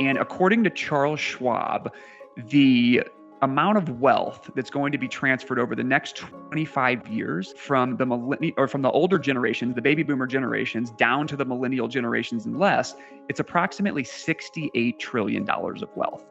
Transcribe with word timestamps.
And 0.00 0.18
according 0.18 0.64
to 0.64 0.70
Charles 0.70 1.20
Schwab, 1.20 1.92
the 2.36 3.02
amount 3.42 3.78
of 3.78 4.00
wealth 4.00 4.50
that's 4.54 4.70
going 4.70 4.90
to 4.92 4.98
be 4.98 5.08
transferred 5.08 5.58
over 5.58 5.74
the 5.74 5.84
next 5.84 6.16
25 6.16 7.06
years 7.08 7.52
from 7.56 7.96
the 7.96 8.06
millennial 8.06 8.54
or 8.56 8.66
from 8.66 8.82
the 8.82 8.90
older 8.90 9.18
generations, 9.18 9.74
the 9.74 9.82
baby 9.82 10.02
boomer 10.02 10.26
generations, 10.26 10.90
down 10.90 11.26
to 11.26 11.36
the 11.36 11.44
millennial 11.44 11.88
generations 11.88 12.46
and 12.46 12.58
less, 12.58 12.94
it's 13.28 13.40
approximately 13.40 14.04
68 14.04 14.98
trillion 14.98 15.44
dollars 15.44 15.82
of 15.82 15.88
wealth. 15.96 16.24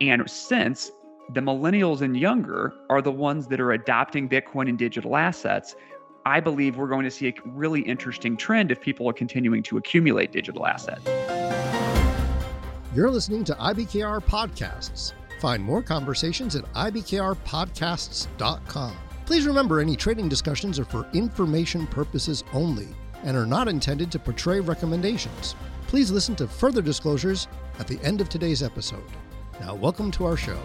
And 0.00 0.28
since 0.30 0.90
the 1.32 1.40
millennials 1.40 2.00
and 2.00 2.16
younger 2.16 2.72
are 2.88 3.02
the 3.02 3.12
ones 3.12 3.46
that 3.48 3.60
are 3.60 3.72
adopting 3.72 4.28
Bitcoin 4.28 4.68
and 4.68 4.78
digital 4.78 5.16
assets, 5.16 5.76
I 6.24 6.40
believe 6.40 6.76
we're 6.76 6.88
going 6.88 7.04
to 7.04 7.10
see 7.10 7.28
a 7.28 7.34
really 7.46 7.80
interesting 7.82 8.36
trend 8.36 8.70
if 8.70 8.80
people 8.80 9.08
are 9.08 9.12
continuing 9.12 9.62
to 9.64 9.76
accumulate 9.76 10.32
digital 10.32 10.66
assets. 10.66 11.39
You're 12.92 13.08
listening 13.08 13.44
to 13.44 13.54
IBKR 13.54 14.20
Podcasts. 14.24 15.12
Find 15.40 15.62
more 15.62 15.80
conversations 15.80 16.56
at 16.56 16.64
ibkrpodcasts.com. 16.72 18.96
Please 19.26 19.46
remember 19.46 19.78
any 19.78 19.94
trading 19.94 20.28
discussions 20.28 20.76
are 20.80 20.84
for 20.84 21.08
information 21.12 21.86
purposes 21.86 22.42
only 22.52 22.88
and 23.22 23.36
are 23.36 23.46
not 23.46 23.68
intended 23.68 24.10
to 24.10 24.18
portray 24.18 24.58
recommendations. 24.58 25.54
Please 25.86 26.10
listen 26.10 26.34
to 26.34 26.48
further 26.48 26.82
disclosures 26.82 27.46
at 27.78 27.86
the 27.86 28.00
end 28.02 28.20
of 28.20 28.28
today's 28.28 28.60
episode. 28.60 29.08
Now, 29.60 29.76
welcome 29.76 30.10
to 30.10 30.26
our 30.26 30.36
show. 30.36 30.60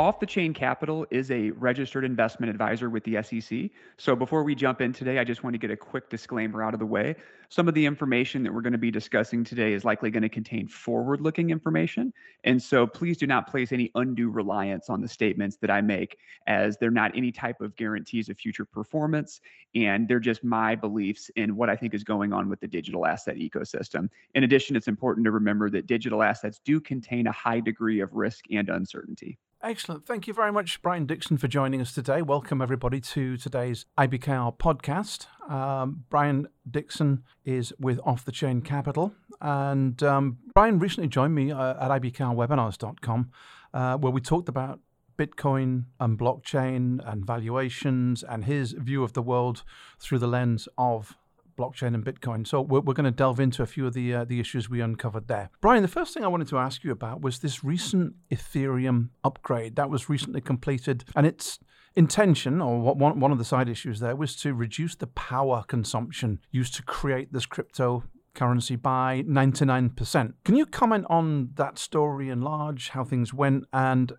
Off 0.00 0.18
the 0.18 0.24
Chain 0.24 0.54
Capital 0.54 1.06
is 1.10 1.30
a 1.30 1.50
registered 1.50 2.06
investment 2.06 2.48
advisor 2.48 2.88
with 2.88 3.04
the 3.04 3.22
SEC. 3.22 3.68
So 3.98 4.16
before 4.16 4.42
we 4.42 4.54
jump 4.54 4.80
in 4.80 4.94
today, 4.94 5.18
I 5.18 5.24
just 5.24 5.44
want 5.44 5.52
to 5.52 5.58
get 5.58 5.70
a 5.70 5.76
quick 5.76 6.08
disclaimer 6.08 6.62
out 6.62 6.72
of 6.72 6.80
the 6.80 6.86
way. 6.86 7.16
Some 7.50 7.68
of 7.68 7.74
the 7.74 7.84
information 7.84 8.42
that 8.42 8.54
we're 8.54 8.62
going 8.62 8.72
to 8.72 8.78
be 8.78 8.90
discussing 8.90 9.44
today 9.44 9.74
is 9.74 9.84
likely 9.84 10.10
going 10.10 10.22
to 10.22 10.30
contain 10.30 10.68
forward 10.68 11.20
looking 11.20 11.50
information. 11.50 12.14
And 12.44 12.62
so 12.62 12.86
please 12.86 13.18
do 13.18 13.26
not 13.26 13.46
place 13.46 13.72
any 13.72 13.90
undue 13.94 14.30
reliance 14.30 14.88
on 14.88 15.02
the 15.02 15.08
statements 15.08 15.58
that 15.58 15.70
I 15.70 15.82
make, 15.82 16.16
as 16.46 16.78
they're 16.78 16.90
not 16.90 17.14
any 17.14 17.30
type 17.30 17.60
of 17.60 17.76
guarantees 17.76 18.30
of 18.30 18.38
future 18.38 18.64
performance. 18.64 19.42
And 19.74 20.08
they're 20.08 20.18
just 20.18 20.42
my 20.42 20.76
beliefs 20.76 21.30
in 21.36 21.56
what 21.56 21.68
I 21.68 21.76
think 21.76 21.92
is 21.92 22.04
going 22.04 22.32
on 22.32 22.48
with 22.48 22.60
the 22.60 22.68
digital 22.68 23.04
asset 23.04 23.36
ecosystem. 23.36 24.08
In 24.34 24.44
addition, 24.44 24.76
it's 24.76 24.88
important 24.88 25.26
to 25.26 25.30
remember 25.30 25.68
that 25.68 25.86
digital 25.86 26.22
assets 26.22 26.58
do 26.64 26.80
contain 26.80 27.26
a 27.26 27.32
high 27.32 27.60
degree 27.60 28.00
of 28.00 28.14
risk 28.14 28.46
and 28.50 28.70
uncertainty. 28.70 29.36
Excellent. 29.62 30.06
Thank 30.06 30.26
you 30.26 30.32
very 30.32 30.50
much, 30.50 30.80
Brian 30.80 31.04
Dixon, 31.04 31.36
for 31.36 31.46
joining 31.46 31.82
us 31.82 31.92
today. 31.92 32.22
Welcome, 32.22 32.62
everybody, 32.62 32.98
to 33.00 33.36
today's 33.36 33.84
IBKR 33.98 34.56
podcast. 34.56 35.26
Um, 35.50 36.04
Brian 36.08 36.48
Dixon 36.68 37.24
is 37.44 37.70
with 37.78 38.00
Off 38.02 38.24
the 38.24 38.32
Chain 38.32 38.62
Capital. 38.62 39.12
And 39.38 40.02
um, 40.02 40.38
Brian 40.54 40.78
recently 40.78 41.08
joined 41.08 41.34
me 41.34 41.52
uh, 41.52 41.72
at 41.72 42.02
ibkrwebinars.com, 42.02 43.30
uh, 43.74 43.98
where 43.98 44.10
we 44.10 44.22
talked 44.22 44.48
about 44.48 44.80
Bitcoin 45.18 45.84
and 46.00 46.18
blockchain 46.18 46.98
and 47.06 47.26
valuations 47.26 48.22
and 48.22 48.46
his 48.46 48.72
view 48.72 49.04
of 49.04 49.12
the 49.12 49.20
world 49.20 49.62
through 49.98 50.20
the 50.20 50.26
lens 50.26 50.68
of 50.78 51.18
blockchain 51.60 51.94
and 51.94 52.04
Bitcoin. 52.04 52.46
So 52.46 52.60
we're, 52.60 52.80
we're 52.80 52.94
going 52.94 53.04
to 53.04 53.10
delve 53.10 53.40
into 53.40 53.62
a 53.62 53.66
few 53.66 53.86
of 53.86 53.94
the 53.94 54.14
uh, 54.14 54.24
the 54.24 54.40
issues 54.40 54.70
we 54.70 54.80
uncovered 54.80 55.28
there. 55.28 55.50
Brian, 55.60 55.82
the 55.82 55.88
first 55.88 56.14
thing 56.14 56.24
I 56.24 56.28
wanted 56.28 56.48
to 56.48 56.58
ask 56.58 56.84
you 56.84 56.92
about 56.92 57.20
was 57.20 57.40
this 57.40 57.62
recent 57.62 58.14
Ethereum 58.30 59.10
upgrade 59.24 59.76
that 59.76 59.90
was 59.90 60.08
recently 60.08 60.40
completed, 60.40 61.04
and 61.14 61.26
its 61.26 61.58
intention, 61.96 62.60
or 62.60 62.80
what, 62.80 62.96
one, 62.96 63.20
one 63.20 63.32
of 63.32 63.38
the 63.38 63.44
side 63.44 63.68
issues 63.68 64.00
there, 64.00 64.16
was 64.16 64.36
to 64.36 64.54
reduce 64.54 64.94
the 64.94 65.08
power 65.08 65.64
consumption 65.66 66.38
used 66.50 66.74
to 66.74 66.82
create 66.82 67.32
this 67.32 67.46
crypto 67.46 68.04
currency 68.34 68.76
by 68.76 69.24
99%. 69.26 70.34
Can 70.44 70.56
you 70.56 70.66
comment 70.66 71.04
on 71.10 71.50
that 71.56 71.78
story 71.78 72.30
in 72.30 72.42
large, 72.42 72.90
how 72.90 73.04
things 73.04 73.34
went, 73.34 73.64
and 73.72 74.12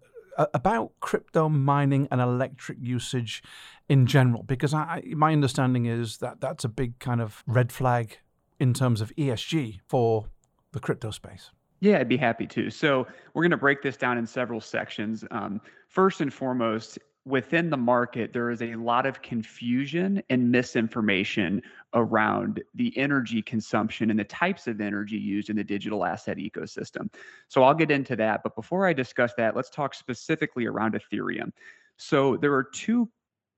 about 0.53 0.91
crypto 0.99 1.49
mining 1.49 2.07
and 2.11 2.21
electric 2.21 2.77
usage 2.81 3.43
in 3.91 4.05
general? 4.05 4.41
Because 4.43 4.73
I, 4.73 5.03
my 5.17 5.33
understanding 5.33 5.85
is 5.85 6.19
that 6.19 6.39
that's 6.39 6.63
a 6.63 6.69
big 6.69 6.97
kind 6.99 7.19
of 7.19 7.43
red 7.45 7.73
flag 7.73 8.19
in 8.57 8.73
terms 8.73 9.01
of 9.01 9.13
ESG 9.17 9.81
for 9.85 10.27
the 10.71 10.79
crypto 10.79 11.11
space. 11.11 11.51
Yeah, 11.81 11.99
I'd 11.99 12.07
be 12.07 12.15
happy 12.15 12.47
to. 12.47 12.69
So 12.69 13.05
we're 13.33 13.43
going 13.43 13.51
to 13.51 13.57
break 13.57 13.81
this 13.81 13.97
down 13.97 14.17
in 14.17 14.25
several 14.25 14.61
sections. 14.61 15.25
Um, 15.31 15.59
first 15.89 16.21
and 16.21 16.33
foremost, 16.33 16.99
within 17.25 17.69
the 17.69 17.75
market, 17.75 18.31
there 18.31 18.49
is 18.49 18.61
a 18.61 18.75
lot 18.75 19.05
of 19.05 19.21
confusion 19.21 20.23
and 20.29 20.49
misinformation 20.49 21.61
around 21.93 22.63
the 22.75 22.97
energy 22.97 23.41
consumption 23.41 24.09
and 24.09 24.17
the 24.17 24.23
types 24.23 24.67
of 24.67 24.79
energy 24.79 25.17
used 25.17 25.49
in 25.49 25.57
the 25.57 25.65
digital 25.65 26.05
asset 26.05 26.37
ecosystem. 26.37 27.11
So 27.49 27.63
I'll 27.63 27.73
get 27.73 27.91
into 27.91 28.15
that. 28.15 28.41
But 28.41 28.55
before 28.55 28.87
I 28.87 28.93
discuss 28.93 29.33
that, 29.35 29.53
let's 29.53 29.69
talk 29.69 29.93
specifically 29.93 30.65
around 30.65 30.93
Ethereum. 30.93 31.51
So 31.97 32.37
there 32.37 32.53
are 32.53 32.63
two 32.63 33.09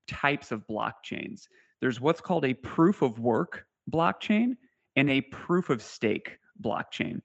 types 0.08 0.52
of 0.52 0.66
blockchains 0.68 1.48
there's 1.84 2.00
what's 2.00 2.22
called 2.22 2.46
a 2.46 2.54
proof 2.54 3.02
of 3.02 3.20
work 3.20 3.66
blockchain 3.92 4.56
and 4.96 5.10
a 5.10 5.20
proof 5.20 5.70
of 5.70 5.82
stake 5.82 6.38
blockchain. 6.64 7.22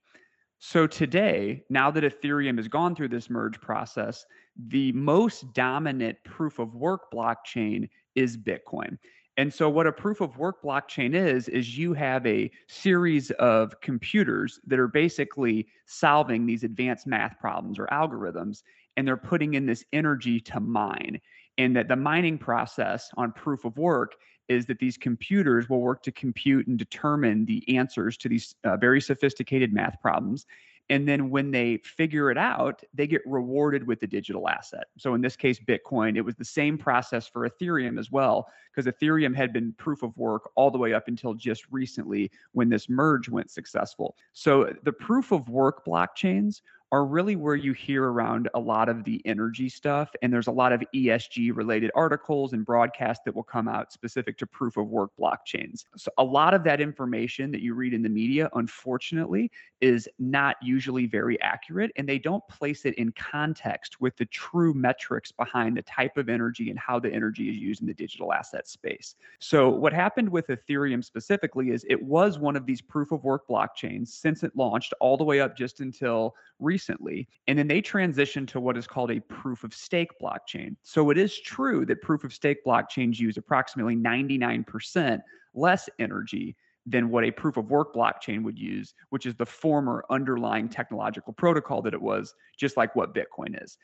So 0.57 0.85
today, 0.85 1.63
now 1.69 1.89
that 1.91 2.03
Ethereum 2.03 2.57
has 2.57 2.67
gone 2.67 2.93
through 2.93 3.07
this 3.07 3.29
merge 3.29 3.61
process, 3.61 4.25
the 4.67 4.91
most 4.91 5.53
dominant 5.53 6.17
proof 6.25 6.59
of 6.59 6.75
work 6.75 7.03
blockchain 7.09 7.87
is 8.15 8.35
Bitcoin. 8.35 8.97
And 9.37 9.53
so, 9.53 9.69
what 9.69 9.87
a 9.87 9.93
proof 9.93 10.19
of 10.19 10.37
work 10.37 10.61
blockchain 10.61 11.15
is, 11.15 11.47
is 11.47 11.77
you 11.77 11.93
have 11.93 12.27
a 12.27 12.51
series 12.67 13.31
of 13.31 13.79
computers 13.79 14.59
that 14.67 14.77
are 14.77 14.89
basically 14.89 15.67
solving 15.85 16.45
these 16.45 16.65
advanced 16.65 17.07
math 17.07 17.39
problems 17.39 17.79
or 17.79 17.87
algorithms, 17.87 18.63
and 18.97 19.07
they're 19.07 19.15
putting 19.15 19.53
in 19.53 19.65
this 19.65 19.85
energy 19.93 20.41
to 20.41 20.59
mine. 20.59 21.21
And 21.59 21.75
that 21.75 21.87
the 21.89 21.95
mining 21.95 22.39
process 22.39 23.11
on 23.17 23.31
proof 23.33 23.65
of 23.65 23.77
work 23.77 24.15
is 24.47 24.65
that 24.65 24.79
these 24.79 24.97
computers 24.97 25.69
will 25.69 25.81
work 25.81 26.01
to 26.03 26.11
compute 26.11 26.65
and 26.65 26.79
determine 26.79 27.45
the 27.45 27.77
answers 27.77 28.17
to 28.17 28.29
these 28.29 28.55
uh, 28.63 28.77
very 28.77 28.99
sophisticated 28.99 29.71
math 29.71 30.01
problems. 30.01 30.47
And 30.89 31.07
then 31.07 31.29
when 31.29 31.51
they 31.51 31.77
figure 31.83 32.31
it 32.31 32.37
out, 32.37 32.81
they 32.95 33.05
get 33.05 33.21
rewarded 33.27 33.85
with 33.85 33.99
the 33.99 34.07
digital 34.07 34.49
asset. 34.49 34.85
So 34.97 35.13
in 35.13 35.21
this 35.21 35.35
case, 35.35 35.59
Bitcoin, 35.59 36.17
it 36.17 36.21
was 36.21 36.35
the 36.35 36.45
same 36.45 36.79
process 36.79 37.27
for 37.27 37.47
Ethereum 37.47 37.99
as 37.99 38.09
well, 38.09 38.47
because 38.73 38.91
Ethereum 38.91 39.35
had 39.35 39.53
been 39.53 39.73
proof 39.73 40.01
of 40.01 40.17
work 40.17 40.49
all 40.55 40.71
the 40.71 40.79
way 40.79 40.93
up 40.95 41.07
until 41.07 41.35
just 41.35 41.65
recently 41.69 42.31
when 42.53 42.69
this 42.69 42.89
merge 42.89 43.29
went 43.29 43.51
successful. 43.51 44.15
So 44.33 44.73
the 44.81 44.93
proof 44.93 45.31
of 45.31 45.47
work 45.47 45.85
blockchains 45.85 46.61
are 46.91 47.05
really 47.05 47.35
where 47.35 47.55
you 47.55 47.73
hear 47.73 48.05
around 48.05 48.49
a 48.55 48.59
lot 48.59 48.89
of 48.89 49.03
the 49.03 49.21
energy 49.25 49.69
stuff. 49.69 50.09
And 50.21 50.33
there's 50.33 50.47
a 50.47 50.51
lot 50.51 50.73
of 50.73 50.83
ESG 50.93 51.55
related 51.55 51.91
articles 51.93 52.53
and 52.53 52.65
broadcasts 52.65 53.23
that 53.25 53.35
will 53.35 53.43
come 53.43 53.67
out 53.67 53.91
specific 53.91 54.37
to 54.39 54.47
proof 54.47 54.77
of 54.77 54.87
work 54.87 55.11
blockchains. 55.19 55.85
So, 55.95 56.11
a 56.17 56.23
lot 56.23 56.53
of 56.53 56.63
that 56.63 56.81
information 56.81 57.51
that 57.51 57.61
you 57.61 57.75
read 57.75 57.93
in 57.93 58.01
the 58.01 58.09
media, 58.09 58.49
unfortunately, 58.53 59.51
is 59.81 60.09
not 60.17 60.55
usually 60.61 61.05
very 61.05 61.39
accurate. 61.41 61.91
And 61.95 62.09
they 62.09 62.17
don't 62.17 62.45
place 62.47 62.85
it 62.85 62.95
in 62.95 63.11
context 63.11 64.01
with 64.01 64.17
the 64.17 64.25
true 64.25 64.73
metrics 64.73 65.31
behind 65.31 65.77
the 65.77 65.83
type 65.83 66.17
of 66.17 66.27
energy 66.27 66.69
and 66.71 66.79
how 66.79 66.99
the 66.99 67.13
energy 67.13 67.49
is 67.49 67.57
used 67.57 67.81
in 67.81 67.87
the 67.87 67.93
digital 67.93 68.33
asset 68.33 68.67
space. 68.67 69.15
So, 69.37 69.69
what 69.69 69.93
happened 69.93 70.29
with 70.29 70.47
Ethereum 70.47 71.03
specifically 71.03 71.69
is 71.69 71.85
it 71.87 72.01
was 72.01 72.39
one 72.39 72.55
of 72.55 72.65
these 72.65 72.81
proof 72.81 73.11
of 73.11 73.23
work 73.23 73.47
blockchains 73.47 74.07
since 74.07 74.43
it 74.43 74.55
launched 74.55 74.93
all 74.99 75.17
the 75.17 75.23
way 75.23 75.39
up 75.39 75.55
just 75.55 75.81
until 75.81 76.35
recently 76.59 76.78
recently. 76.79 77.27
And 77.47 77.59
then 77.59 77.67
they 77.67 77.81
transitioned 77.81 78.47
to 78.49 78.59
what 78.61 78.77
is 78.77 78.87
called 78.87 79.11
a 79.11 79.19
proof 79.19 79.65
of 79.65 79.73
stake 79.73 80.11
blockchain. 80.21 80.77
So 80.81 81.09
it 81.09 81.17
is 81.17 81.37
true 81.41 81.85
that 81.85 82.01
proof 82.01 82.23
of 82.23 82.33
stake 82.33 82.63
blockchains 82.65 83.19
use 83.19 83.35
approximately 83.35 83.97
99% 83.97 85.19
less 85.53 85.89
energy 85.99 86.55
than 86.85 87.09
what 87.09 87.25
a 87.25 87.31
proof 87.31 87.57
of 87.57 87.69
work 87.69 87.93
blockchain 87.93 88.43
would 88.43 88.57
use, 88.57 88.93
which 89.09 89.25
is 89.25 89.35
the 89.35 89.45
former 89.45 90.05
underlying 90.09 90.69
technological 90.69 91.33
protocol 91.33 91.81
that 91.81 91.93
it 91.93 92.01
was, 92.01 92.33
just 92.57 92.77
like 92.77 92.95
what 92.95 93.13
Bitcoin 93.13 93.61
is. 93.61 93.77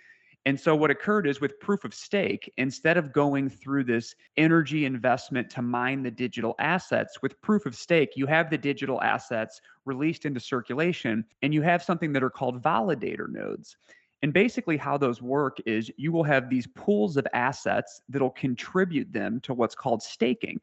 And 0.46 0.60
so 0.60 0.76
what 0.76 0.92
occurred 0.92 1.26
is 1.26 1.42
with 1.42 1.60
proof 1.60 1.86
of 1.86 1.94
stake, 1.94 2.54
instead 2.58 2.98
of 2.98 3.12
going 3.12 3.50
through 3.50 3.86
this 3.86 4.14
energy 4.38 4.86
investment 4.86 5.50
to 5.52 5.64
mine 5.64 6.04
the 6.04 6.12
digital 6.12 6.56
assets, 6.60 7.22
with 7.24 7.42
proof 7.42 7.66
of 7.66 7.76
stake, 7.76 8.12
you 8.16 8.28
have 8.28 8.52
the 8.52 8.58
digital 8.58 9.02
assets 9.02 9.60
released 9.86 10.26
into 10.26 10.40
circulation 10.40 11.26
and 11.42 11.52
you 11.52 11.64
have 11.64 11.82
something 11.82 12.14
that 12.14 12.24
are 12.24 12.30
called 12.30 12.62
validator 12.62 13.28
nodes. 13.28 13.78
And 14.22 14.34
basically, 14.34 14.78
how 14.78 14.98
those 14.98 15.22
work 15.22 15.58
is 15.66 15.92
you 15.98 16.12
will 16.12 16.24
have 16.24 16.50
these 16.50 16.68
pools 16.68 17.18
of 17.18 17.28
assets 17.34 18.02
that'll 18.08 18.30
contribute 18.32 19.12
them 19.12 19.40
to 19.42 19.54
what's 19.54 19.76
called 19.76 20.02
staking. 20.02 20.60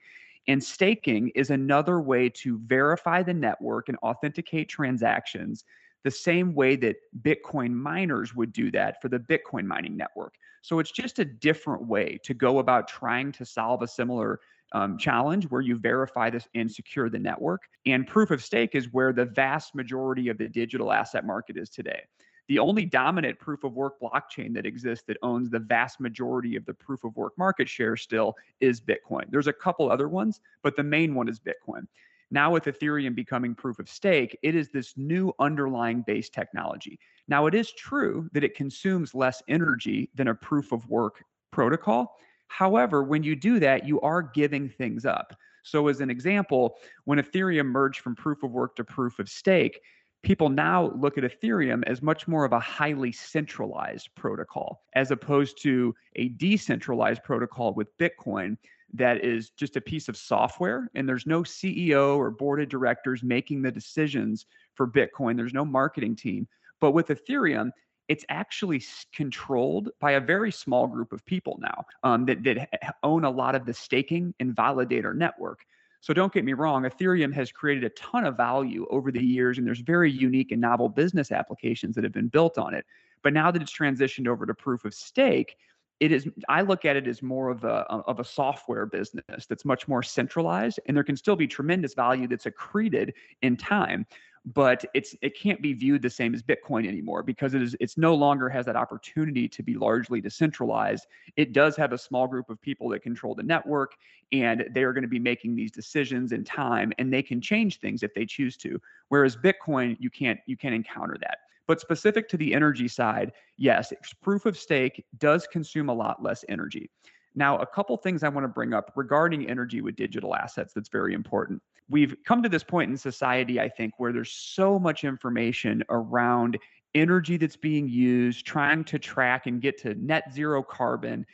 And 0.48 0.62
staking 0.62 1.30
is 1.34 1.50
another 1.50 2.00
way 2.00 2.28
to 2.28 2.58
verify 2.66 3.22
the 3.22 3.34
network 3.34 3.88
and 3.88 3.98
authenticate 4.02 4.68
transactions 4.68 5.64
the 6.04 6.10
same 6.10 6.54
way 6.54 6.76
that 6.76 6.96
Bitcoin 7.22 7.72
miners 7.72 8.34
would 8.34 8.52
do 8.52 8.70
that 8.72 9.00
for 9.00 9.08
the 9.08 9.18
Bitcoin 9.18 9.64
mining 9.64 9.96
network. 9.96 10.34
So 10.62 10.78
it's 10.78 10.92
just 10.92 11.18
a 11.18 11.24
different 11.24 11.86
way 11.86 12.18
to 12.24 12.34
go 12.34 12.58
about 12.58 12.88
trying 12.88 13.32
to 13.32 13.44
solve 13.44 13.82
a 13.82 13.88
similar 13.88 14.40
um, 14.72 14.96
challenge 14.96 15.44
where 15.44 15.60
you 15.60 15.76
verify 15.76 16.30
this 16.30 16.48
and 16.54 16.70
secure 16.70 17.10
the 17.10 17.18
network. 17.18 17.62
And 17.86 18.06
proof 18.06 18.30
of 18.30 18.42
stake 18.42 18.74
is 18.74 18.92
where 18.92 19.12
the 19.12 19.26
vast 19.26 19.74
majority 19.74 20.28
of 20.28 20.38
the 20.38 20.48
digital 20.48 20.92
asset 20.92 21.26
market 21.26 21.56
is 21.56 21.68
today. 21.68 22.02
The 22.48 22.58
only 22.58 22.84
dominant 22.84 23.38
proof 23.38 23.64
of 23.64 23.74
work 23.74 24.00
blockchain 24.00 24.52
that 24.54 24.66
exists 24.66 25.04
that 25.06 25.16
owns 25.22 25.48
the 25.48 25.60
vast 25.60 26.00
majority 26.00 26.56
of 26.56 26.64
the 26.64 26.74
proof 26.74 27.04
of 27.04 27.16
work 27.16 27.32
market 27.38 27.68
share 27.68 27.96
still 27.96 28.34
is 28.60 28.80
Bitcoin. 28.80 29.24
There's 29.30 29.46
a 29.46 29.52
couple 29.52 29.90
other 29.90 30.08
ones, 30.08 30.40
but 30.62 30.76
the 30.76 30.82
main 30.82 31.14
one 31.14 31.28
is 31.28 31.38
Bitcoin. 31.38 31.86
Now, 32.32 32.50
with 32.50 32.64
Ethereum 32.64 33.14
becoming 33.14 33.54
proof 33.54 33.78
of 33.78 33.90
stake, 33.90 34.38
it 34.42 34.54
is 34.54 34.70
this 34.70 34.94
new 34.96 35.34
underlying 35.38 36.02
base 36.06 36.30
technology. 36.30 36.98
Now, 37.28 37.44
it 37.46 37.54
is 37.54 37.72
true 37.72 38.26
that 38.32 38.42
it 38.42 38.56
consumes 38.56 39.14
less 39.14 39.42
energy 39.48 40.08
than 40.14 40.28
a 40.28 40.34
proof 40.34 40.72
of 40.72 40.88
work 40.88 41.22
protocol. 41.50 42.16
However, 42.48 43.02
when 43.02 43.22
you 43.22 43.36
do 43.36 43.60
that, 43.60 43.86
you 43.86 44.00
are 44.00 44.22
giving 44.22 44.70
things 44.70 45.04
up. 45.04 45.34
So, 45.62 45.88
as 45.88 46.00
an 46.00 46.08
example, 46.08 46.78
when 47.04 47.18
Ethereum 47.18 47.66
merged 47.66 48.00
from 48.00 48.16
proof 48.16 48.42
of 48.42 48.50
work 48.50 48.76
to 48.76 48.84
proof 48.84 49.18
of 49.18 49.28
stake, 49.28 49.78
people 50.22 50.48
now 50.48 50.92
look 50.96 51.18
at 51.18 51.24
Ethereum 51.24 51.82
as 51.86 52.00
much 52.00 52.28
more 52.28 52.44
of 52.44 52.52
a 52.52 52.60
highly 52.60 53.12
centralized 53.12 54.08
protocol 54.14 54.82
as 54.94 55.10
opposed 55.10 55.60
to 55.62 55.94
a 56.16 56.28
decentralized 56.30 57.22
protocol 57.24 57.74
with 57.74 57.96
Bitcoin 57.98 58.56
that 58.94 59.24
is 59.24 59.50
just 59.50 59.76
a 59.76 59.80
piece 59.80 60.08
of 60.08 60.16
software 60.16 60.90
and 60.94 61.08
there's 61.08 61.26
no 61.26 61.42
CEO 61.42 62.16
or 62.16 62.30
board 62.30 62.60
of 62.60 62.68
directors 62.68 63.22
making 63.22 63.62
the 63.62 63.72
decisions 63.72 64.46
for 64.74 64.86
Bitcoin. 64.86 65.36
There's 65.36 65.54
no 65.54 65.64
marketing 65.64 66.14
team. 66.14 66.46
But 66.80 66.92
with 66.92 67.08
Ethereum, 67.08 67.70
it's 68.08 68.24
actually 68.28 68.82
controlled 69.14 69.90
by 70.00 70.12
a 70.12 70.20
very 70.20 70.52
small 70.52 70.86
group 70.86 71.12
of 71.12 71.24
people 71.24 71.58
now 71.60 71.84
um, 72.02 72.26
that, 72.26 72.42
that 72.42 72.96
own 73.02 73.24
a 73.24 73.30
lot 73.30 73.54
of 73.54 73.64
the 73.64 73.72
staking 73.72 74.34
and 74.40 74.54
validator 74.54 75.14
network. 75.14 75.64
So 76.02 76.12
don't 76.12 76.32
get 76.32 76.44
me 76.44 76.52
wrong, 76.52 76.82
Ethereum 76.82 77.32
has 77.32 77.52
created 77.52 77.84
a 77.84 77.90
ton 77.90 78.24
of 78.24 78.36
value 78.36 78.86
over 78.90 79.12
the 79.12 79.24
years, 79.24 79.56
and 79.56 79.66
there's 79.66 79.78
very 79.78 80.10
unique 80.10 80.50
and 80.50 80.60
novel 80.60 80.88
business 80.88 81.30
applications 81.30 81.94
that 81.94 82.02
have 82.02 82.12
been 82.12 82.26
built 82.26 82.58
on 82.58 82.74
it. 82.74 82.84
But 83.22 83.32
now 83.32 83.52
that 83.52 83.62
it's 83.62 83.72
transitioned 83.72 84.26
over 84.26 84.44
to 84.44 84.52
proof 84.52 84.84
of 84.84 84.92
stake, 84.92 85.56
it 86.00 86.10
is 86.10 86.28
i 86.48 86.62
look 86.62 86.84
at 86.84 86.96
it 86.96 87.06
as 87.06 87.22
more 87.22 87.48
of 87.48 87.62
a 87.62 87.86
of 88.08 88.18
a 88.18 88.24
software 88.24 88.86
business 88.86 89.46
that's 89.46 89.64
much 89.64 89.86
more 89.86 90.02
centralized 90.02 90.80
and 90.86 90.96
there 90.96 91.04
can 91.04 91.16
still 91.16 91.36
be 91.36 91.46
tremendous 91.46 91.94
value 91.94 92.26
that's 92.26 92.46
accreted 92.46 93.12
in 93.42 93.56
time 93.56 94.04
but 94.44 94.84
it's 94.92 95.14
it 95.22 95.38
can't 95.38 95.62
be 95.62 95.72
viewed 95.72 96.02
the 96.02 96.10
same 96.10 96.34
as 96.34 96.42
bitcoin 96.42 96.86
anymore 96.86 97.22
because 97.22 97.54
it 97.54 97.62
is 97.62 97.76
it's 97.78 97.96
no 97.96 98.14
longer 98.14 98.48
has 98.48 98.66
that 98.66 98.74
opportunity 98.74 99.48
to 99.48 99.62
be 99.62 99.74
largely 99.74 100.20
decentralized 100.20 101.06
it 101.36 101.52
does 101.52 101.76
have 101.76 101.92
a 101.92 101.98
small 101.98 102.26
group 102.26 102.50
of 102.50 102.60
people 102.60 102.88
that 102.88 103.02
control 103.02 103.36
the 103.36 103.42
network 103.42 103.94
and 104.32 104.64
they 104.74 104.82
are 104.82 104.92
going 104.92 105.02
to 105.02 105.08
be 105.08 105.18
making 105.20 105.54
these 105.54 105.70
decisions 105.70 106.32
in 106.32 106.42
time 106.42 106.92
and 106.98 107.12
they 107.12 107.22
can 107.22 107.40
change 107.40 107.78
things 107.78 108.02
if 108.02 108.12
they 108.14 108.26
choose 108.26 108.56
to 108.56 108.80
whereas 109.10 109.36
bitcoin 109.36 109.96
you 110.00 110.10
can't 110.10 110.40
you 110.46 110.56
can't 110.56 110.74
encounter 110.74 111.16
that 111.20 111.38
but 111.66 111.80
specific 111.80 112.28
to 112.28 112.36
the 112.36 112.54
energy 112.54 112.88
side, 112.88 113.32
yes, 113.56 113.92
proof 114.20 114.46
of 114.46 114.58
stake 114.58 115.04
does 115.18 115.46
consume 115.46 115.88
a 115.88 115.94
lot 115.94 116.22
less 116.22 116.44
energy. 116.48 116.90
Now, 117.34 117.56
a 117.58 117.66
couple 117.66 117.96
things 117.96 118.22
I 118.22 118.28
want 118.28 118.44
to 118.44 118.48
bring 118.48 118.74
up 118.74 118.92
regarding 118.94 119.48
energy 119.48 119.80
with 119.80 119.96
digital 119.96 120.34
assets 120.34 120.74
that's 120.74 120.88
very 120.88 121.14
important. 121.14 121.62
We've 121.88 122.16
come 122.26 122.42
to 122.42 122.48
this 122.48 122.64
point 122.64 122.90
in 122.90 122.96
society, 122.96 123.60
I 123.60 123.68
think, 123.68 123.94
where 123.98 124.12
there's 124.12 124.32
so 124.32 124.78
much 124.78 125.04
information 125.04 125.82
around 125.90 126.58
energy 126.94 127.36
that's 127.36 127.56
being 127.56 127.88
used, 127.88 128.46
trying 128.46 128.84
to 128.84 128.98
track 128.98 129.46
and 129.46 129.60
get 129.60 129.78
to 129.82 129.94
net 129.94 130.24
zero 130.32 130.62
carbon. 130.62 131.26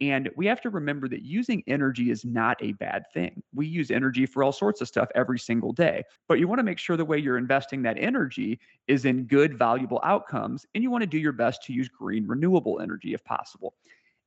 And 0.00 0.28
we 0.36 0.44
have 0.46 0.60
to 0.60 0.70
remember 0.70 1.08
that 1.08 1.22
using 1.22 1.62
energy 1.66 2.10
is 2.10 2.24
not 2.24 2.58
a 2.60 2.72
bad 2.72 3.04
thing. 3.14 3.42
We 3.54 3.66
use 3.66 3.90
energy 3.90 4.26
for 4.26 4.44
all 4.44 4.52
sorts 4.52 4.82
of 4.82 4.88
stuff 4.88 5.08
every 5.14 5.38
single 5.38 5.72
day. 5.72 6.02
But 6.28 6.38
you 6.38 6.48
want 6.48 6.58
to 6.58 6.64
make 6.64 6.78
sure 6.78 6.98
the 6.98 7.04
way 7.04 7.16
you're 7.16 7.38
investing 7.38 7.82
that 7.82 7.96
energy 7.98 8.60
is 8.88 9.06
in 9.06 9.24
good, 9.24 9.58
valuable 9.58 10.00
outcomes. 10.04 10.66
And 10.74 10.82
you 10.82 10.90
want 10.90 11.00
to 11.02 11.06
do 11.06 11.18
your 11.18 11.32
best 11.32 11.62
to 11.64 11.72
use 11.72 11.88
green, 11.88 12.26
renewable 12.26 12.80
energy 12.80 13.14
if 13.14 13.24
possible. 13.24 13.74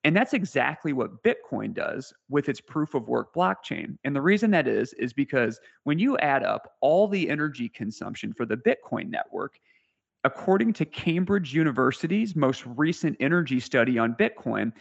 And 0.04 0.16
that's 0.16 0.34
exactly 0.34 0.94
what 0.94 1.24
Bitcoin 1.24 1.74
does 1.74 2.14
with 2.30 2.48
its 2.48 2.62
proof 2.62 2.94
of 2.94 3.10
work 3.10 3.34
blockchain. 3.34 3.98
And 4.06 4.16
the 4.16 4.22
reason 4.22 4.52
that 4.52 4.68
is, 4.68 4.94
is 4.94 5.12
because 5.12 5.60
when 5.84 6.00
you 6.00 6.18
add 6.20 6.44
up 6.44 6.76
all 6.80 7.08
the 7.08 7.30
energy 7.30 7.68
consumption 7.68 8.34
for 8.34 8.46
the 8.46 8.56
Bitcoin 8.56 9.10
network, 9.10 9.60
according 10.24 10.72
to 10.74 10.86
Cambridge 10.86 11.54
University's 11.54 12.36
most 12.36 12.66
recent 12.66 13.18
energy 13.20 13.60
study 13.60 13.98
on 13.98 14.16
Bitcoin, 14.16 14.72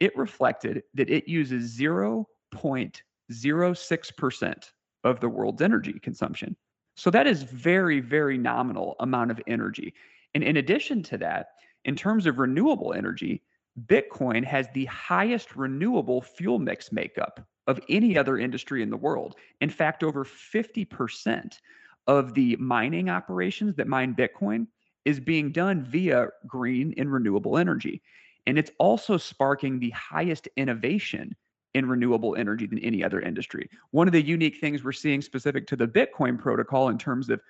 it 0.00 0.14
reflected 0.16 0.82
that 0.94 1.08
it 1.08 1.26
uses 1.26 1.78
0.06% 1.78 4.70
of 5.04 5.20
the 5.20 5.28
world's 5.28 5.62
energy 5.62 5.98
consumption. 6.02 6.56
So 6.96 7.10
that 7.10 7.26
is 7.26 7.42
very, 7.42 8.00
very 8.00 8.38
nominal 8.38 8.96
amount 9.00 9.30
of 9.30 9.40
energy. 9.46 9.94
And 10.34 10.42
in 10.42 10.58
addition 10.58 11.02
to 11.04 11.16
that, 11.18 11.48
in 11.84 11.96
terms 11.96 12.26
of 12.26 12.38
renewable 12.38 12.92
energy, 12.92 13.42
Bitcoin 13.84 14.44
has 14.44 14.66
the 14.72 14.86
highest 14.86 15.54
renewable 15.54 16.22
fuel 16.22 16.58
mix 16.58 16.90
makeup 16.92 17.46
of 17.66 17.80
any 17.88 18.16
other 18.16 18.38
industry 18.38 18.82
in 18.82 18.90
the 18.90 18.96
world. 18.96 19.36
In 19.60 19.70
fact, 19.70 20.02
over 20.02 20.24
50% 20.24 21.58
of 22.06 22.34
the 22.34 22.56
mining 22.56 23.10
operations 23.10 23.74
that 23.76 23.88
mine 23.88 24.14
Bitcoin 24.14 24.66
is 25.04 25.20
being 25.20 25.52
done 25.52 25.84
via 25.84 26.28
green 26.46 26.94
and 26.96 27.12
renewable 27.12 27.58
energy. 27.58 28.02
And 28.46 28.58
it's 28.58 28.70
also 28.78 29.16
sparking 29.16 29.78
the 29.78 29.90
highest 29.90 30.48
innovation 30.56 31.34
in 31.74 31.86
renewable 31.86 32.36
energy 32.36 32.66
than 32.66 32.78
any 32.78 33.04
other 33.04 33.20
industry. 33.20 33.68
One 33.90 34.08
of 34.08 34.12
the 34.12 34.22
unique 34.22 34.58
things 34.60 34.82
we're 34.82 34.92
seeing 34.92 35.20
specific 35.20 35.66
to 35.66 35.76
the 35.76 35.86
Bitcoin 35.86 36.38
protocol 36.38 36.88
in 36.88 36.96
terms 36.96 37.28
of 37.28 37.40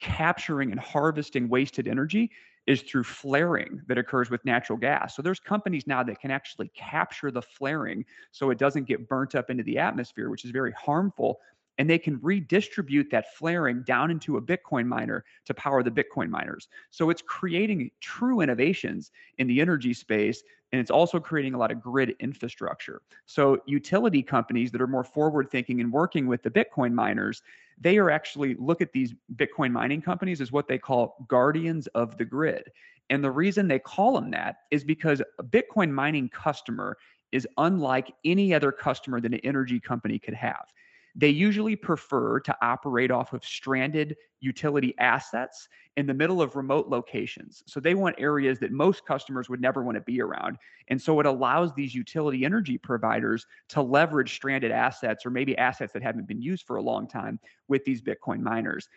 capturing 0.00 0.70
and 0.70 0.80
harvesting 0.80 1.48
wasted 1.48 1.88
energy 1.88 2.30
is 2.66 2.82
through 2.82 3.04
flaring 3.04 3.82
that 3.88 3.98
occurs 3.98 4.30
with 4.30 4.44
natural 4.44 4.78
gas. 4.78 5.16
So 5.16 5.22
there's 5.22 5.40
companies 5.40 5.86
now 5.86 6.02
that 6.04 6.20
can 6.20 6.30
actually 6.30 6.68
capture 6.74 7.30
the 7.30 7.42
flaring 7.42 8.04
so 8.30 8.50
it 8.50 8.58
doesn't 8.58 8.84
get 8.84 9.08
burnt 9.08 9.34
up 9.34 9.50
into 9.50 9.64
the 9.64 9.78
atmosphere, 9.78 10.30
which 10.30 10.44
is 10.44 10.50
very 10.50 10.72
harmful 10.72 11.38
and 11.78 11.88
they 11.88 11.98
can 11.98 12.18
redistribute 12.22 13.10
that 13.10 13.34
flaring 13.34 13.82
down 13.82 14.10
into 14.10 14.36
a 14.36 14.42
Bitcoin 14.42 14.86
miner 14.86 15.24
to 15.46 15.54
power 15.54 15.82
the 15.82 15.90
Bitcoin 15.90 16.28
miners. 16.28 16.68
So 16.90 17.10
it's 17.10 17.22
creating 17.22 17.90
true 18.00 18.40
innovations 18.40 19.10
in 19.38 19.46
the 19.46 19.60
energy 19.60 19.94
space. 19.94 20.42
And 20.72 20.80
it's 20.80 20.90
also 20.90 21.20
creating 21.20 21.54
a 21.54 21.58
lot 21.58 21.70
of 21.70 21.82
grid 21.82 22.14
infrastructure. 22.20 23.02
So, 23.26 23.58
utility 23.66 24.22
companies 24.22 24.70
that 24.70 24.80
are 24.80 24.86
more 24.86 25.04
forward 25.04 25.50
thinking 25.50 25.82
and 25.82 25.92
working 25.92 26.26
with 26.26 26.42
the 26.42 26.50
Bitcoin 26.50 26.94
miners, 26.94 27.42
they 27.78 27.98
are 27.98 28.10
actually 28.10 28.54
look 28.54 28.80
at 28.80 28.90
these 28.90 29.14
Bitcoin 29.36 29.70
mining 29.70 30.00
companies 30.00 30.40
as 30.40 30.50
what 30.50 30.68
they 30.68 30.78
call 30.78 31.26
guardians 31.28 31.88
of 31.88 32.16
the 32.16 32.24
grid. 32.24 32.72
And 33.10 33.22
the 33.22 33.30
reason 33.30 33.68
they 33.68 33.78
call 33.78 34.14
them 34.14 34.30
that 34.30 34.60
is 34.70 34.82
because 34.82 35.20
a 35.38 35.42
Bitcoin 35.42 35.90
mining 35.90 36.30
customer 36.30 36.96
is 37.32 37.46
unlike 37.58 38.14
any 38.24 38.54
other 38.54 38.72
customer 38.72 39.20
that 39.20 39.34
an 39.34 39.40
energy 39.44 39.80
company 39.80 40.18
could 40.18 40.34
have. 40.34 40.72
They 41.14 41.28
usually 41.28 41.76
prefer 41.76 42.40
to 42.40 42.56
operate 42.62 43.10
off 43.10 43.32
of 43.32 43.44
stranded 43.44 44.16
utility 44.40 44.94
assets 44.98 45.68
in 45.96 46.06
the 46.06 46.14
middle 46.14 46.40
of 46.40 46.56
remote 46.56 46.88
locations. 46.88 47.62
So 47.66 47.80
they 47.80 47.94
want 47.94 48.16
areas 48.18 48.58
that 48.60 48.72
most 48.72 49.04
customers 49.04 49.48
would 49.50 49.60
never 49.60 49.82
want 49.82 49.96
to 49.96 50.02
be 50.02 50.22
around. 50.22 50.56
And 50.88 51.00
so 51.00 51.20
it 51.20 51.26
allows 51.26 51.74
these 51.74 51.94
utility 51.94 52.44
energy 52.44 52.78
providers 52.78 53.46
to 53.70 53.82
leverage 53.82 54.34
stranded 54.34 54.70
assets 54.70 55.26
or 55.26 55.30
maybe 55.30 55.56
assets 55.58 55.92
that 55.92 56.02
haven't 56.02 56.26
been 56.26 56.40
used 56.40 56.66
for 56.66 56.76
a 56.76 56.82
long 56.82 57.06
time 57.06 57.38
with 57.68 57.84
these 57.84 58.00
Bitcoin 58.00 58.40
miners. 58.40 58.88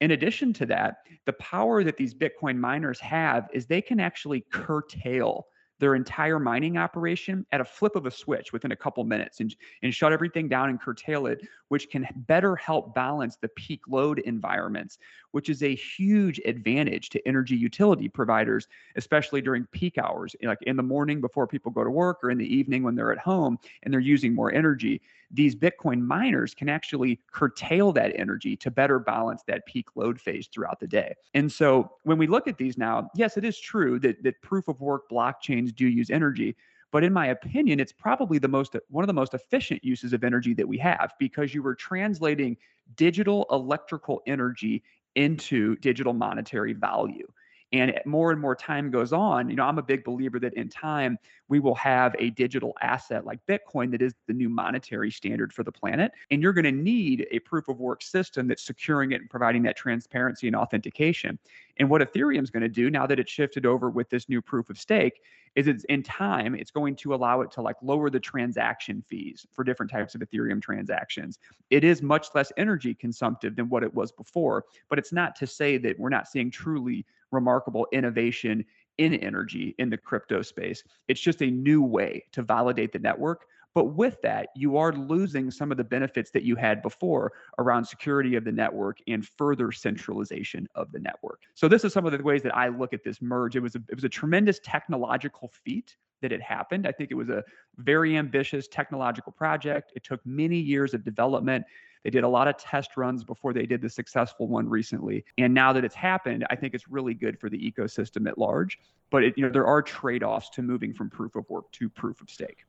In 0.00 0.12
addition 0.12 0.52
to 0.54 0.66
that, 0.66 0.98
the 1.26 1.32
power 1.34 1.82
that 1.82 1.96
these 1.96 2.14
Bitcoin 2.14 2.56
miners 2.56 3.00
have 3.00 3.48
is 3.52 3.66
they 3.66 3.82
can 3.82 4.00
actually 4.00 4.44
curtail 4.52 5.46
their 5.80 5.94
entire 5.94 6.38
mining 6.38 6.76
operation 6.76 7.44
at 7.52 7.60
a 7.60 7.64
flip 7.64 7.96
of 7.96 8.06
a 8.06 8.10
switch 8.10 8.52
within 8.52 8.72
a 8.72 8.76
couple 8.76 9.02
minutes 9.04 9.40
and, 9.40 9.54
and 9.82 9.94
shut 9.94 10.12
everything 10.12 10.48
down 10.48 10.70
and 10.70 10.80
curtail 10.80 11.26
it, 11.26 11.46
which 11.68 11.90
can 11.90 12.06
better 12.28 12.54
help 12.56 12.94
balance 12.94 13.36
the 13.36 13.48
peak 13.48 13.80
load 13.88 14.20
environments, 14.20 14.98
which 15.32 15.48
is 15.48 15.62
a 15.62 15.74
huge 15.74 16.40
advantage 16.44 17.10
to 17.10 17.26
energy 17.26 17.56
utility 17.56 18.08
providers, 18.08 18.68
especially 18.96 19.40
during 19.40 19.66
peak 19.66 19.98
hours, 19.98 20.36
like 20.42 20.62
in 20.62 20.76
the 20.76 20.82
morning 20.82 21.20
before 21.20 21.46
people 21.46 21.72
go 21.72 21.82
to 21.82 21.90
work 21.90 22.22
or 22.22 22.30
in 22.30 22.38
the 22.38 22.54
evening 22.54 22.82
when 22.82 22.94
they're 22.94 23.12
at 23.12 23.18
home 23.18 23.58
and 23.82 23.92
they're 23.92 24.00
using 24.00 24.34
more 24.34 24.52
energy. 24.52 25.00
These 25.34 25.56
Bitcoin 25.56 26.00
miners 26.00 26.54
can 26.54 26.68
actually 26.68 27.20
curtail 27.32 27.92
that 27.92 28.12
energy 28.14 28.56
to 28.56 28.70
better 28.70 28.98
balance 28.98 29.42
that 29.46 29.66
peak 29.66 29.88
load 29.96 30.20
phase 30.20 30.46
throughout 30.46 30.80
the 30.80 30.86
day. 30.86 31.14
And 31.34 31.50
so 31.50 31.90
when 32.04 32.18
we 32.18 32.26
look 32.26 32.46
at 32.46 32.56
these 32.56 32.78
now, 32.78 33.10
yes, 33.14 33.36
it 33.36 33.44
is 33.44 33.58
true 33.58 33.98
that, 34.00 34.22
that 34.22 34.40
proof 34.42 34.68
of 34.68 34.80
work 34.80 35.10
blockchains 35.10 35.74
do 35.74 35.88
use 35.88 36.10
energy. 36.10 36.56
But 36.92 37.02
in 37.02 37.12
my 37.12 37.26
opinion, 37.26 37.80
it's 37.80 37.92
probably 37.92 38.38
the 38.38 38.46
most 38.46 38.76
one 38.88 39.02
of 39.02 39.08
the 39.08 39.12
most 39.12 39.34
efficient 39.34 39.84
uses 39.84 40.12
of 40.12 40.22
energy 40.22 40.54
that 40.54 40.68
we 40.68 40.78
have 40.78 41.12
because 41.18 41.52
you 41.52 41.60
were 41.60 41.74
translating 41.74 42.56
digital 42.94 43.46
electrical 43.50 44.22
energy 44.28 44.84
into 45.16 45.74
digital 45.76 46.12
monetary 46.12 46.72
value. 46.72 47.26
And 47.74 47.92
more 48.06 48.30
and 48.30 48.40
more 48.40 48.54
time 48.54 48.88
goes 48.88 49.12
on, 49.12 49.50
you 49.50 49.56
know, 49.56 49.64
I'm 49.64 49.78
a 49.78 49.82
big 49.82 50.04
believer 50.04 50.38
that 50.38 50.54
in 50.54 50.68
time 50.68 51.18
we 51.48 51.58
will 51.58 51.74
have 51.74 52.14
a 52.20 52.30
digital 52.30 52.72
asset 52.80 53.26
like 53.26 53.40
Bitcoin 53.48 53.90
that 53.90 54.00
is 54.00 54.14
the 54.28 54.32
new 54.32 54.48
monetary 54.48 55.10
standard 55.10 55.52
for 55.52 55.64
the 55.64 55.72
planet. 55.72 56.12
And 56.30 56.40
you're 56.40 56.52
going 56.52 56.64
to 56.66 56.72
need 56.72 57.26
a 57.32 57.40
proof 57.40 57.66
of 57.68 57.80
work 57.80 58.00
system 58.00 58.46
that's 58.46 58.62
securing 58.62 59.10
it 59.10 59.22
and 59.22 59.28
providing 59.28 59.64
that 59.64 59.76
transparency 59.76 60.46
and 60.46 60.54
authentication. 60.54 61.36
And 61.78 61.90
what 61.90 62.00
Ethereum 62.00 62.44
is 62.44 62.50
going 62.50 62.62
to 62.62 62.68
do 62.68 62.90
now 62.90 63.08
that 63.08 63.18
it's 63.18 63.32
shifted 63.32 63.66
over 63.66 63.90
with 63.90 64.08
this 64.08 64.28
new 64.28 64.40
proof 64.40 64.70
of 64.70 64.78
stake 64.78 65.20
is 65.56 65.66
it's 65.66 65.84
in 65.84 66.04
time, 66.04 66.54
it's 66.54 66.70
going 66.70 66.94
to 66.96 67.12
allow 67.14 67.40
it 67.40 67.50
to 67.52 67.60
like 67.60 67.76
lower 67.82 68.08
the 68.08 68.20
transaction 68.20 69.02
fees 69.02 69.46
for 69.52 69.64
different 69.64 69.90
types 69.90 70.14
of 70.14 70.20
Ethereum 70.20 70.62
transactions. 70.62 71.40
It 71.70 71.82
is 71.82 72.02
much 72.02 72.28
less 72.36 72.52
energy 72.56 72.94
consumptive 72.94 73.56
than 73.56 73.68
what 73.68 73.82
it 73.82 73.92
was 73.92 74.12
before, 74.12 74.64
but 74.88 74.98
it's 74.98 75.12
not 75.12 75.34
to 75.36 75.46
say 75.46 75.76
that 75.78 75.98
we're 75.98 76.08
not 76.08 76.28
seeing 76.28 76.50
truly 76.50 77.04
remarkable 77.34 77.86
innovation 77.92 78.64
in 78.98 79.14
energy 79.14 79.74
in 79.78 79.90
the 79.90 79.96
crypto 79.96 80.42
space. 80.42 80.84
It's 81.08 81.20
just 81.20 81.42
a 81.42 81.50
new 81.50 81.82
way 81.82 82.24
to 82.32 82.42
validate 82.42 82.92
the 82.92 82.98
network. 82.98 83.46
But 83.74 83.86
with 83.86 84.22
that, 84.22 84.50
you 84.54 84.76
are 84.76 84.92
losing 84.92 85.50
some 85.50 85.72
of 85.72 85.76
the 85.76 85.84
benefits 85.84 86.30
that 86.30 86.44
you 86.44 86.54
had 86.54 86.80
before 86.80 87.32
around 87.58 87.84
security 87.84 88.36
of 88.36 88.44
the 88.44 88.52
network 88.52 88.98
and 89.08 89.26
further 89.26 89.72
centralization 89.72 90.68
of 90.76 90.92
the 90.92 91.00
network. 91.00 91.40
So 91.54 91.66
this 91.66 91.84
is 91.84 91.92
some 91.92 92.06
of 92.06 92.12
the 92.12 92.22
ways 92.22 92.42
that 92.42 92.56
I 92.56 92.68
look 92.68 92.92
at 92.92 93.02
this 93.02 93.20
merge. 93.20 93.56
It 93.56 93.60
was 93.60 93.74
a, 93.74 93.82
it 93.88 93.96
was 93.96 94.04
a 94.04 94.08
tremendous 94.08 94.60
technological 94.62 95.50
feat 95.64 95.96
that 96.22 96.30
it 96.30 96.40
happened. 96.40 96.86
I 96.86 96.92
think 96.92 97.10
it 97.10 97.16
was 97.16 97.28
a 97.28 97.42
very 97.76 98.16
ambitious 98.16 98.68
technological 98.68 99.32
project. 99.32 99.92
It 99.96 100.04
took 100.04 100.24
many 100.24 100.56
years 100.56 100.94
of 100.94 101.04
development. 101.04 101.64
They 102.04 102.10
did 102.10 102.22
a 102.22 102.28
lot 102.28 102.46
of 102.46 102.56
test 102.58 102.96
runs 102.96 103.24
before 103.24 103.52
they 103.52 103.66
did 103.66 103.80
the 103.80 103.88
successful 103.88 104.46
one 104.46 104.68
recently. 104.68 105.24
And 105.38 105.52
now 105.54 105.72
that 105.72 105.84
it's 105.84 105.94
happened, 105.94 106.46
I 106.50 106.56
think 106.56 106.74
it's 106.74 106.86
really 106.86 107.14
good 107.14 107.40
for 107.40 107.48
the 107.48 107.58
ecosystem 107.58 108.28
at 108.28 108.38
large. 108.38 108.78
But 109.10 109.24
it, 109.24 109.34
you 109.36 109.44
know, 109.44 109.50
there 109.50 109.66
are 109.66 109.82
trade-offs 109.82 110.50
to 110.50 110.62
moving 110.62 110.92
from 110.92 111.08
proof 111.10 111.34
of 111.34 111.48
work 111.48 111.70
to 111.72 111.88
proof 111.88 112.20
of 112.20 112.30
stake. 112.30 112.64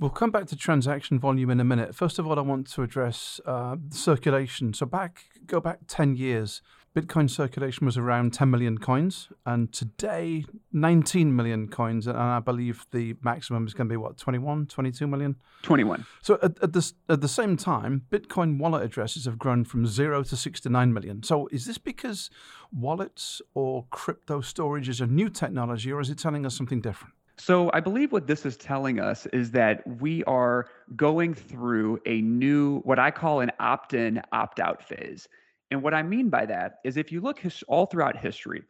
We'll 0.00 0.10
come 0.10 0.30
back 0.30 0.46
to 0.46 0.56
transaction 0.56 1.18
volume 1.18 1.50
in 1.50 1.60
a 1.60 1.64
minute. 1.64 1.94
First 1.94 2.18
of 2.18 2.26
all, 2.26 2.38
I 2.38 2.42
want 2.42 2.66
to 2.72 2.82
address 2.82 3.40
uh, 3.44 3.76
circulation. 3.90 4.72
So 4.72 4.86
back, 4.86 5.24
go 5.46 5.60
back 5.60 5.80
ten 5.86 6.16
years. 6.16 6.62
Bitcoin 6.96 7.28
circulation 7.28 7.84
was 7.84 7.98
around 7.98 8.32
10 8.32 8.50
million 8.50 8.78
coins, 8.78 9.28
and 9.44 9.70
today 9.70 10.46
19 10.72 11.36
million 11.36 11.68
coins, 11.68 12.06
and 12.06 12.16
I 12.16 12.40
believe 12.40 12.86
the 12.90 13.14
maximum 13.22 13.66
is 13.66 13.74
going 13.74 13.86
to 13.86 13.92
be 13.92 13.98
what 13.98 14.16
21, 14.16 14.64
22 14.64 15.06
million. 15.06 15.36
21. 15.60 16.06
So 16.22 16.38
at, 16.42 16.58
at 16.62 16.72
the 16.72 16.92
at 17.10 17.20
the 17.20 17.28
same 17.28 17.58
time, 17.58 18.06
Bitcoin 18.10 18.58
wallet 18.58 18.82
addresses 18.82 19.26
have 19.26 19.38
grown 19.38 19.64
from 19.64 19.86
zero 19.86 20.22
to 20.22 20.36
69 20.36 20.94
million. 20.94 21.22
So 21.22 21.48
is 21.52 21.66
this 21.66 21.76
because 21.76 22.30
wallets 22.72 23.42
or 23.52 23.84
crypto 23.90 24.40
storage 24.40 24.88
is 24.88 25.02
a 25.02 25.06
new 25.06 25.28
technology, 25.28 25.92
or 25.92 26.00
is 26.00 26.08
it 26.08 26.18
telling 26.18 26.46
us 26.46 26.56
something 26.56 26.80
different? 26.80 27.12
So 27.36 27.70
I 27.74 27.80
believe 27.80 28.10
what 28.10 28.26
this 28.26 28.46
is 28.46 28.56
telling 28.56 29.00
us 29.00 29.26
is 29.26 29.50
that 29.50 29.86
we 30.00 30.24
are 30.24 30.66
going 30.96 31.34
through 31.34 32.00
a 32.06 32.22
new, 32.22 32.78
what 32.80 32.98
I 32.98 33.10
call 33.10 33.40
an 33.40 33.50
opt-in, 33.60 34.22
opt-out 34.32 34.82
phase. 34.82 35.28
And 35.70 35.82
what 35.82 35.94
I 35.94 36.02
mean 36.02 36.28
by 36.28 36.46
that 36.46 36.76
is 36.84 36.96
if 36.96 37.10
you 37.10 37.20
look 37.20 37.38
his, 37.38 37.62
all 37.68 37.86
throughout 37.86 38.16
history, 38.16 38.62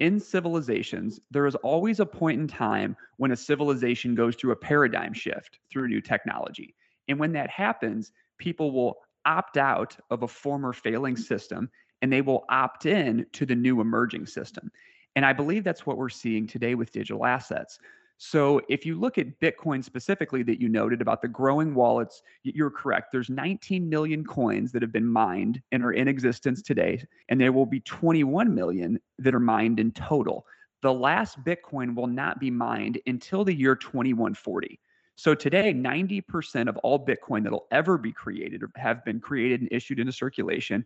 in 0.00 0.18
civilizations, 0.18 1.20
there 1.30 1.46
is 1.46 1.54
always 1.56 2.00
a 2.00 2.06
point 2.06 2.40
in 2.40 2.48
time 2.48 2.96
when 3.18 3.32
a 3.32 3.36
civilization 3.36 4.14
goes 4.14 4.34
through 4.34 4.52
a 4.52 4.56
paradigm 4.56 5.12
shift 5.12 5.60
through 5.70 5.88
new 5.88 6.00
technology. 6.00 6.74
And 7.08 7.18
when 7.18 7.32
that 7.32 7.50
happens, 7.50 8.12
people 8.38 8.72
will 8.72 8.96
opt 9.26 9.58
out 9.58 9.96
of 10.10 10.22
a 10.22 10.28
former 10.28 10.72
failing 10.72 11.16
system 11.16 11.70
and 12.00 12.10
they 12.10 12.22
will 12.22 12.46
opt 12.48 12.86
in 12.86 13.26
to 13.32 13.44
the 13.44 13.54
new 13.54 13.80
emerging 13.80 14.26
system. 14.26 14.72
And 15.16 15.26
I 15.26 15.34
believe 15.34 15.64
that's 15.64 15.84
what 15.84 15.98
we're 15.98 16.08
seeing 16.08 16.46
today 16.46 16.74
with 16.74 16.92
digital 16.92 17.26
assets. 17.26 17.78
So 18.22 18.60
if 18.68 18.84
you 18.84 19.00
look 19.00 19.16
at 19.16 19.40
Bitcoin 19.40 19.82
specifically 19.82 20.42
that 20.42 20.60
you 20.60 20.68
noted 20.68 21.00
about 21.00 21.22
the 21.22 21.28
growing 21.28 21.74
wallets, 21.74 22.20
you're 22.42 22.70
correct. 22.70 23.12
There's 23.12 23.30
19 23.30 23.88
million 23.88 24.26
coins 24.26 24.72
that 24.72 24.82
have 24.82 24.92
been 24.92 25.06
mined 25.06 25.62
and 25.72 25.82
are 25.82 25.92
in 25.92 26.06
existence 26.06 26.60
today, 26.60 27.02
and 27.30 27.40
there 27.40 27.50
will 27.50 27.64
be 27.64 27.80
21 27.80 28.54
million 28.54 29.00
that 29.20 29.34
are 29.34 29.40
mined 29.40 29.80
in 29.80 29.90
total. 29.92 30.44
The 30.82 30.92
last 30.92 31.42
Bitcoin 31.44 31.96
will 31.96 32.08
not 32.08 32.38
be 32.38 32.50
mined 32.50 33.00
until 33.06 33.42
the 33.42 33.54
year 33.54 33.74
2140. 33.74 34.78
So 35.16 35.34
today, 35.34 35.72
90% 35.72 36.68
of 36.68 36.76
all 36.78 37.02
Bitcoin 37.02 37.42
that'll 37.42 37.68
ever 37.70 37.96
be 37.96 38.12
created 38.12 38.62
have 38.76 39.02
been 39.02 39.18
created 39.18 39.62
and 39.62 39.72
issued 39.72 39.98
into 39.98 40.12
circulation. 40.12 40.84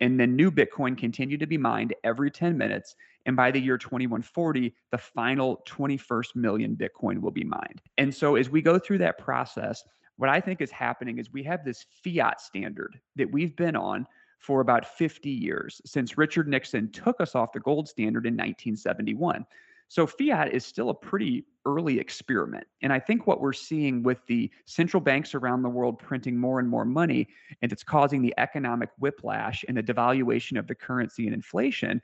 And 0.00 0.20
then 0.20 0.36
new 0.36 0.50
Bitcoin 0.50 0.98
continue 0.98 1.38
to 1.38 1.46
be 1.46 1.56
mined 1.56 1.94
every 2.04 2.30
10 2.30 2.58
minutes. 2.58 2.94
And 3.26 3.36
by 3.36 3.50
the 3.50 3.60
year 3.60 3.78
2140, 3.78 4.74
the 4.90 4.98
final 4.98 5.62
21st 5.66 6.36
million 6.36 6.76
Bitcoin 6.76 7.20
will 7.20 7.30
be 7.30 7.44
mined. 7.44 7.80
And 7.98 8.14
so 8.14 8.36
as 8.36 8.50
we 8.50 8.60
go 8.60 8.78
through 8.78 8.98
that 8.98 9.18
process, 9.18 9.82
what 10.16 10.30
I 10.30 10.40
think 10.40 10.60
is 10.60 10.70
happening 10.70 11.18
is 11.18 11.32
we 11.32 11.42
have 11.44 11.64
this 11.64 11.86
fiat 12.04 12.40
standard 12.40 13.00
that 13.16 13.30
we've 13.30 13.56
been 13.56 13.76
on 13.76 14.06
for 14.38 14.60
about 14.60 14.86
50 14.86 15.30
years 15.30 15.80
since 15.86 16.18
Richard 16.18 16.48
Nixon 16.48 16.90
took 16.92 17.20
us 17.20 17.34
off 17.34 17.52
the 17.52 17.60
gold 17.60 17.88
standard 17.88 18.26
in 18.26 18.34
1971. 18.34 19.46
So 19.88 20.06
fiat 20.06 20.52
is 20.52 20.64
still 20.64 20.90
a 20.90 20.94
pretty 20.94 21.46
early 21.66 21.98
experiment. 21.98 22.66
And 22.82 22.92
I 22.92 22.98
think 22.98 23.26
what 23.26 23.40
we're 23.40 23.52
seeing 23.52 24.02
with 24.02 24.18
the 24.26 24.50
central 24.66 25.00
banks 25.00 25.34
around 25.34 25.62
the 25.62 25.68
world 25.68 25.98
printing 25.98 26.36
more 26.36 26.58
and 26.58 26.68
more 26.68 26.84
money, 26.84 27.28
and 27.62 27.72
it's 27.72 27.84
causing 27.84 28.20
the 28.20 28.34
economic 28.38 28.90
whiplash 28.98 29.64
and 29.68 29.76
the 29.76 29.82
devaluation 29.82 30.58
of 30.58 30.66
the 30.66 30.74
currency 30.74 31.26
and 31.26 31.34
inflation, 31.34 32.00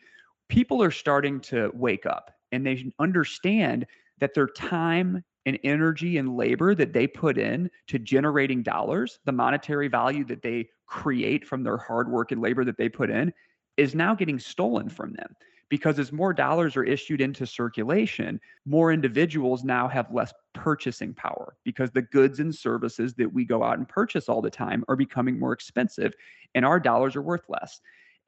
people 0.50 0.82
are 0.82 0.90
starting 0.90 1.40
to 1.40 1.70
wake 1.72 2.04
up 2.04 2.32
and 2.52 2.66
they 2.66 2.92
understand 2.98 3.86
that 4.18 4.34
their 4.34 4.48
time 4.48 5.24
and 5.46 5.58
energy 5.64 6.18
and 6.18 6.36
labor 6.36 6.74
that 6.74 6.92
they 6.92 7.06
put 7.06 7.38
in 7.38 7.70
to 7.86 7.98
generating 7.98 8.62
dollars, 8.62 9.20
the 9.24 9.32
monetary 9.32 9.88
value 9.88 10.24
that 10.24 10.42
they 10.42 10.68
create 10.86 11.46
from 11.46 11.62
their 11.62 11.78
hard 11.78 12.10
work 12.10 12.32
and 12.32 12.42
labor 12.42 12.64
that 12.64 12.76
they 12.76 12.88
put 12.88 13.08
in, 13.08 13.32
is 13.76 13.94
now 13.94 14.14
getting 14.14 14.38
stolen 14.38 14.88
from 14.88 15.14
them 15.14 15.34
because 15.70 15.98
as 15.98 16.12
more 16.12 16.34
dollars 16.34 16.76
are 16.76 16.84
issued 16.84 17.20
into 17.20 17.46
circulation, 17.46 18.38
more 18.66 18.92
individuals 18.92 19.64
now 19.64 19.88
have 19.88 20.12
less 20.12 20.34
purchasing 20.52 21.14
power 21.14 21.56
because 21.64 21.90
the 21.92 22.02
goods 22.02 22.40
and 22.40 22.54
services 22.54 23.14
that 23.14 23.32
we 23.32 23.44
go 23.44 23.62
out 23.62 23.78
and 23.78 23.88
purchase 23.88 24.28
all 24.28 24.42
the 24.42 24.50
time 24.50 24.84
are 24.88 24.96
becoming 24.96 25.38
more 25.38 25.52
expensive 25.52 26.12
and 26.54 26.64
our 26.64 26.80
dollars 26.80 27.14
are 27.14 27.22
worth 27.22 27.44
less. 27.48 27.80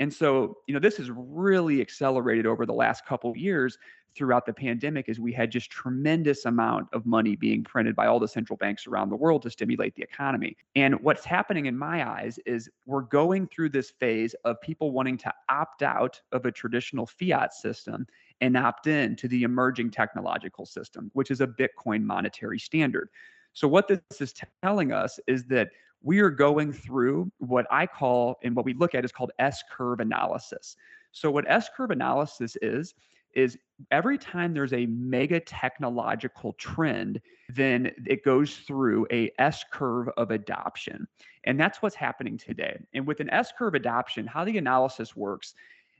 And 0.03 0.13
so, 0.13 0.57
you 0.67 0.75
know, 0.75 0.81
this 0.81 0.97
has 0.97 1.13
really 1.13 1.81
accelerated 1.81 2.45
over 2.45 2.67
the 2.67 2.73
last 2.73 3.07
couple 3.07 3.37
years 3.37 3.79
throughout 4.17 4.47
the 4.47 4.53
pandemic 4.53 5.09
as 5.09 5.21
we 5.21 5.33
had 5.33 5.49
just 5.49 5.71
tremendous 5.71 6.45
amount 6.45 6.89
of 6.93 7.07
money 7.07 7.37
being 7.37 7.63
printed 7.63 7.95
by 7.95 8.09
all 8.09 8.19
the 8.19 8.27
central 8.27 8.57
banks 8.57 8.89
around 8.89 9.11
the 9.11 9.17
world 9.17 9.43
to 9.43 9.51
stimulate 9.51 9.95
the 9.95 10.03
economy. 10.03 10.57
And 10.75 11.01
what's 11.03 11.25
happening 11.25 11.67
in 11.67 11.79
my 11.79 12.05
eyes 12.05 12.41
is 12.47 12.69
we're 12.85 13.03
going 13.03 13.47
through 13.47 13.69
this 13.69 13.91
phase 13.91 14.35
of 14.45 14.61
people 14.61 14.91
wanting 14.91 15.19
to 15.19 15.33
opt 15.49 15.85
out 15.85 16.21
of 16.33 16.47
a 16.47 16.51
traditional 16.51 17.07
fiat 17.07 17.55
system 17.55 18.05
and 18.41 18.57
opt 18.57 18.89
in 18.89 19.15
to 19.15 19.29
the 19.29 19.45
emerging 19.45 19.93
technological 19.93 20.67
system, 20.67 21.13
which 21.15 21.31
is 21.31 21.41
a 21.41 21.47
Bitcoin 21.47 22.03
monetary 22.03 22.59
standard. 22.59 23.09
So 23.53 23.69
what 23.69 23.87
this 23.87 24.01
is 24.19 24.35
telling 24.65 24.91
us 24.91 25.21
is 25.29 25.45
that 25.45 25.69
we 26.03 26.21
are 26.21 26.31
going 26.31 26.73
through 26.73 27.31
what 27.39 27.67
I 27.71 27.87
call 27.87 28.37
and 28.43 28.57
what 28.57 28.65
we 28.65 28.75
look 28.75 28.95
at 28.95 29.05
is 29.05 29.13
called 29.13 29.33
S 29.39 29.63
curve 29.71 30.01
analysis. 30.01 30.77
So, 31.13 31.31
what 31.31 31.45
S 31.49 31.69
curve 31.77 31.91
analysis 31.91 32.57
is, 32.63 32.95
is 33.35 33.57
every 33.91 34.19
time 34.19 34.53
there's 34.53 34.73
a 34.73 34.87
mega 34.87 35.41
technological 35.41 36.53
trend, 36.55 37.21
then 37.49 37.93
it 38.07 38.25
goes 38.25 38.57
through 38.57 39.07
a 39.11 39.31
S 39.39 39.65
curve 39.73 40.09
of 40.17 40.31
adoption. 40.31 41.07
And 41.45 41.59
that's 41.59 41.83
what's 41.83 41.97
happening 41.97 42.37
today. 42.37 42.79
And 42.95 43.07
with 43.07 43.21
an 43.21 43.31
S 43.31 43.53
curve 43.57 43.75
adoption, 43.75 44.27
how 44.27 44.45
the 44.45 44.59
analysis 44.59 45.17
works 45.17 45.55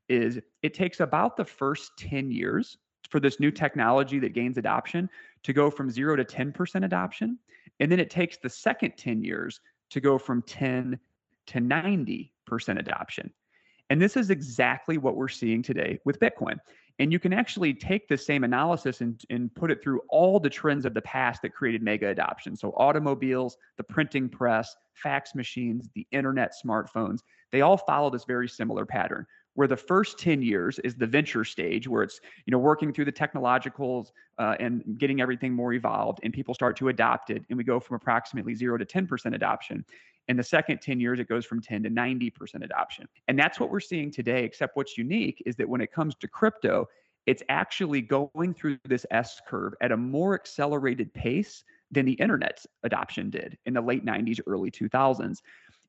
is 0.09 0.41
it 0.63 0.75
takes 0.75 1.01
about 1.01 1.37
the 1.37 1.45
first 1.45 1.93
10 1.97 2.31
years 2.31 2.77
for 3.09 3.21
this 3.21 3.41
new 3.41 3.51
technology 3.51 4.19
that 4.19 4.35
gains 4.35 4.59
adoption 4.59 5.09
to 5.43 5.53
go 5.53 5.71
from 5.71 5.91
zero 5.91 6.17
to 6.17 6.25
10% 6.25 6.85
adoption. 6.85 7.39
And 7.81 7.91
then 7.91 8.01
it 8.01 8.11
takes 8.11 8.37
the 8.37 8.49
second 8.49 8.95
10 8.97 9.23
years 9.23 9.61
to 9.93 10.01
go 10.01 10.19
from 10.19 10.43
10 10.43 10.99
to 11.47 11.59
90% 11.59 12.31
adoption. 12.79 13.33
And 13.91 14.01
this 14.01 14.17
is 14.17 14.31
exactly 14.31 14.99
what 14.99 15.17
we're 15.17 15.29
seeing 15.29 15.63
today 15.63 15.99
with 16.05 16.19
Bitcoin. 16.19 16.57
And 16.99 17.13
you 17.13 17.19
can 17.19 17.33
actually 17.33 17.75
take 17.75 18.09
the 18.09 18.17
same 18.17 18.45
analysis 18.45 19.01
and, 19.01 19.21
and 19.31 19.55
put 19.55 19.71
it 19.71 19.83
through 19.83 20.01
all 20.09 20.39
the 20.39 20.51
trends 20.51 20.85
of 20.85 20.95
the 20.95 21.03
past 21.03 21.43
that 21.43 21.55
created 21.55 21.83
mega 21.83 22.09
adoption. 22.09 22.55
So, 22.55 22.73
automobiles, 22.77 23.57
the 23.77 23.83
printing 23.83 24.29
press, 24.29 24.75
fax 24.95 25.35
machines, 25.35 25.89
the 25.95 26.07
internet, 26.13 26.53
smartphones, 26.65 27.21
they 27.51 27.63
all 27.63 27.77
follow 27.77 28.11
this 28.11 28.25
very 28.25 28.49
similar 28.49 28.87
pattern 28.87 29.27
where 29.55 29.69
the 29.69 29.77
first 29.77 30.19
10 30.19 30.43
years 30.43 30.79
is 30.81 30.95
the 30.95 31.07
venture 31.07 31.45
stage 31.45 31.87
where 31.89 32.03
it's 32.03 32.21
you 32.47 32.51
know 32.51 32.59
working 32.59 32.93
through 32.93 33.05
the 33.05 33.13
technologicals 33.13 34.13
uh, 34.39 34.55
and 34.61 34.83
getting 34.99 35.21
everything 35.21 35.53
more 35.53 35.73
evolved 35.73 36.21
and 36.23 36.33
people 36.33 36.55
start 36.55 36.77
to 36.77 36.89
adopt 36.89 37.31
it 37.31 37.45
and 37.49 37.59
we 37.59 37.65
go 37.65 37.79
from 37.79 37.97
approximately 37.97 38.55
0 38.55 38.79
to 38.79 38.85
10% 38.85 39.35
adoption 39.35 39.85
in 40.29 40.37
the 40.37 40.43
second 40.43 40.81
10 40.81 41.01
years 41.01 41.19
it 41.21 41.29
goes 41.29 41.45
from 41.45 41.61
10 41.61 41.83
to 41.83 41.91
90% 41.91 42.65
adoption 42.65 43.07
and 43.29 43.39
that's 43.39 43.61
what 43.61 43.71
we're 43.71 43.81
seeing 43.81 44.11
today 44.11 44.45
except 44.45 44.77
what's 44.77 44.97
unique 44.97 45.43
is 45.47 45.57
that 45.57 45.69
when 45.69 45.81
it 45.81 45.93
comes 45.93 46.15
to 46.15 46.29
crypto 46.29 46.87
it's 47.27 47.43
actually 47.49 48.01
going 48.01 48.53
through 48.55 48.79
this 48.85 49.07
S 49.11 49.41
curve 49.47 49.75
at 49.81 49.93
a 49.93 49.97
more 49.97 50.35
accelerated 50.35 51.13
pace 51.15 51.65
than 51.91 52.07
the 52.07 52.15
internet's 52.15 52.67
adoption 52.83 53.31
did 53.31 53.57
in 53.67 53.75
the 53.75 53.81
late 53.81 54.05
90s, 54.05 54.41
early 54.47 54.71
2000s. 54.71 55.41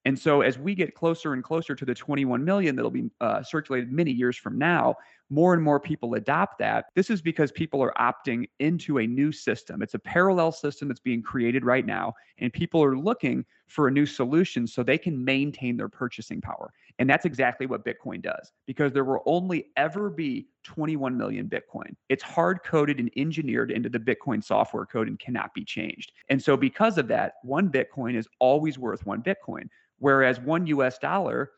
And 0.05 0.17
so 0.17 0.41
as 0.41 0.59
we 0.59 0.75
get 0.75 0.95
closer 0.95 1.33
and 1.33 1.43
closer 1.43 1.75
to 1.75 1.85
the 1.85 1.95
21 1.95 2.43
million 2.43 2.75
that'll 2.75 2.91
be 2.91 3.09
uh, 3.21 3.41
circulated 3.43 3.91
many 3.91 4.11
years 4.11 4.37
from 4.37 4.57
now, 4.57 4.95
more 5.29 5.53
and 5.53 5.63
more 5.63 5.79
people 5.79 6.13
adopt 6.13 6.59
that. 6.59 6.85
This 6.95 7.09
is 7.09 7.21
because 7.21 7.51
people 7.51 7.81
are 7.81 7.93
opting 7.99 8.47
into 8.59 8.99
a 8.99 9.07
new 9.07 9.31
system. 9.31 9.81
It's 9.81 9.95
a 9.95 9.99
parallel 9.99 10.51
system 10.51 10.87
that's 10.87 10.99
being 10.99 11.23
created 11.23 11.65
right 11.65 11.85
now, 11.85 12.13
and 12.37 12.53
people 12.53 12.83
are 12.83 12.97
looking 12.97 13.45
for 13.67 13.87
a 13.87 13.91
new 13.91 14.05
solution 14.05 14.67
so 14.67 14.83
they 14.83 14.97
can 14.97 15.23
maintain 15.23 15.75
their 15.77 15.89
purchasing 15.89 16.39
power. 16.39 16.71
And 16.99 17.09
that's 17.09 17.25
exactly 17.25 17.65
what 17.65 17.83
Bitcoin 17.83 18.21
does 18.21 18.51
because 18.67 18.93
there 18.93 19.03
will 19.03 19.23
only 19.25 19.71
ever 19.77 20.11
be 20.11 20.47
21 20.63 21.17
million 21.17 21.47
Bitcoin. 21.49 21.95
It's 22.09 22.21
hard 22.21 22.59
coded 22.63 22.99
and 22.99 23.09
engineered 23.17 23.71
into 23.71 23.89
the 23.89 23.99
Bitcoin 23.99 24.43
software 24.43 24.85
code 24.85 25.07
and 25.07 25.17
cannot 25.17 25.53
be 25.55 25.65
changed. 25.65 26.11
And 26.29 26.41
so, 26.41 26.55
because 26.55 26.99
of 26.99 27.07
that, 27.07 27.33
one 27.41 27.69
Bitcoin 27.69 28.15
is 28.15 28.27
always 28.39 28.77
worth 28.77 29.05
one 29.07 29.23
Bitcoin. 29.23 29.67
Whereas 30.03 30.37
one 30.37 30.67
US 30.67 30.97
dollar 30.97 31.51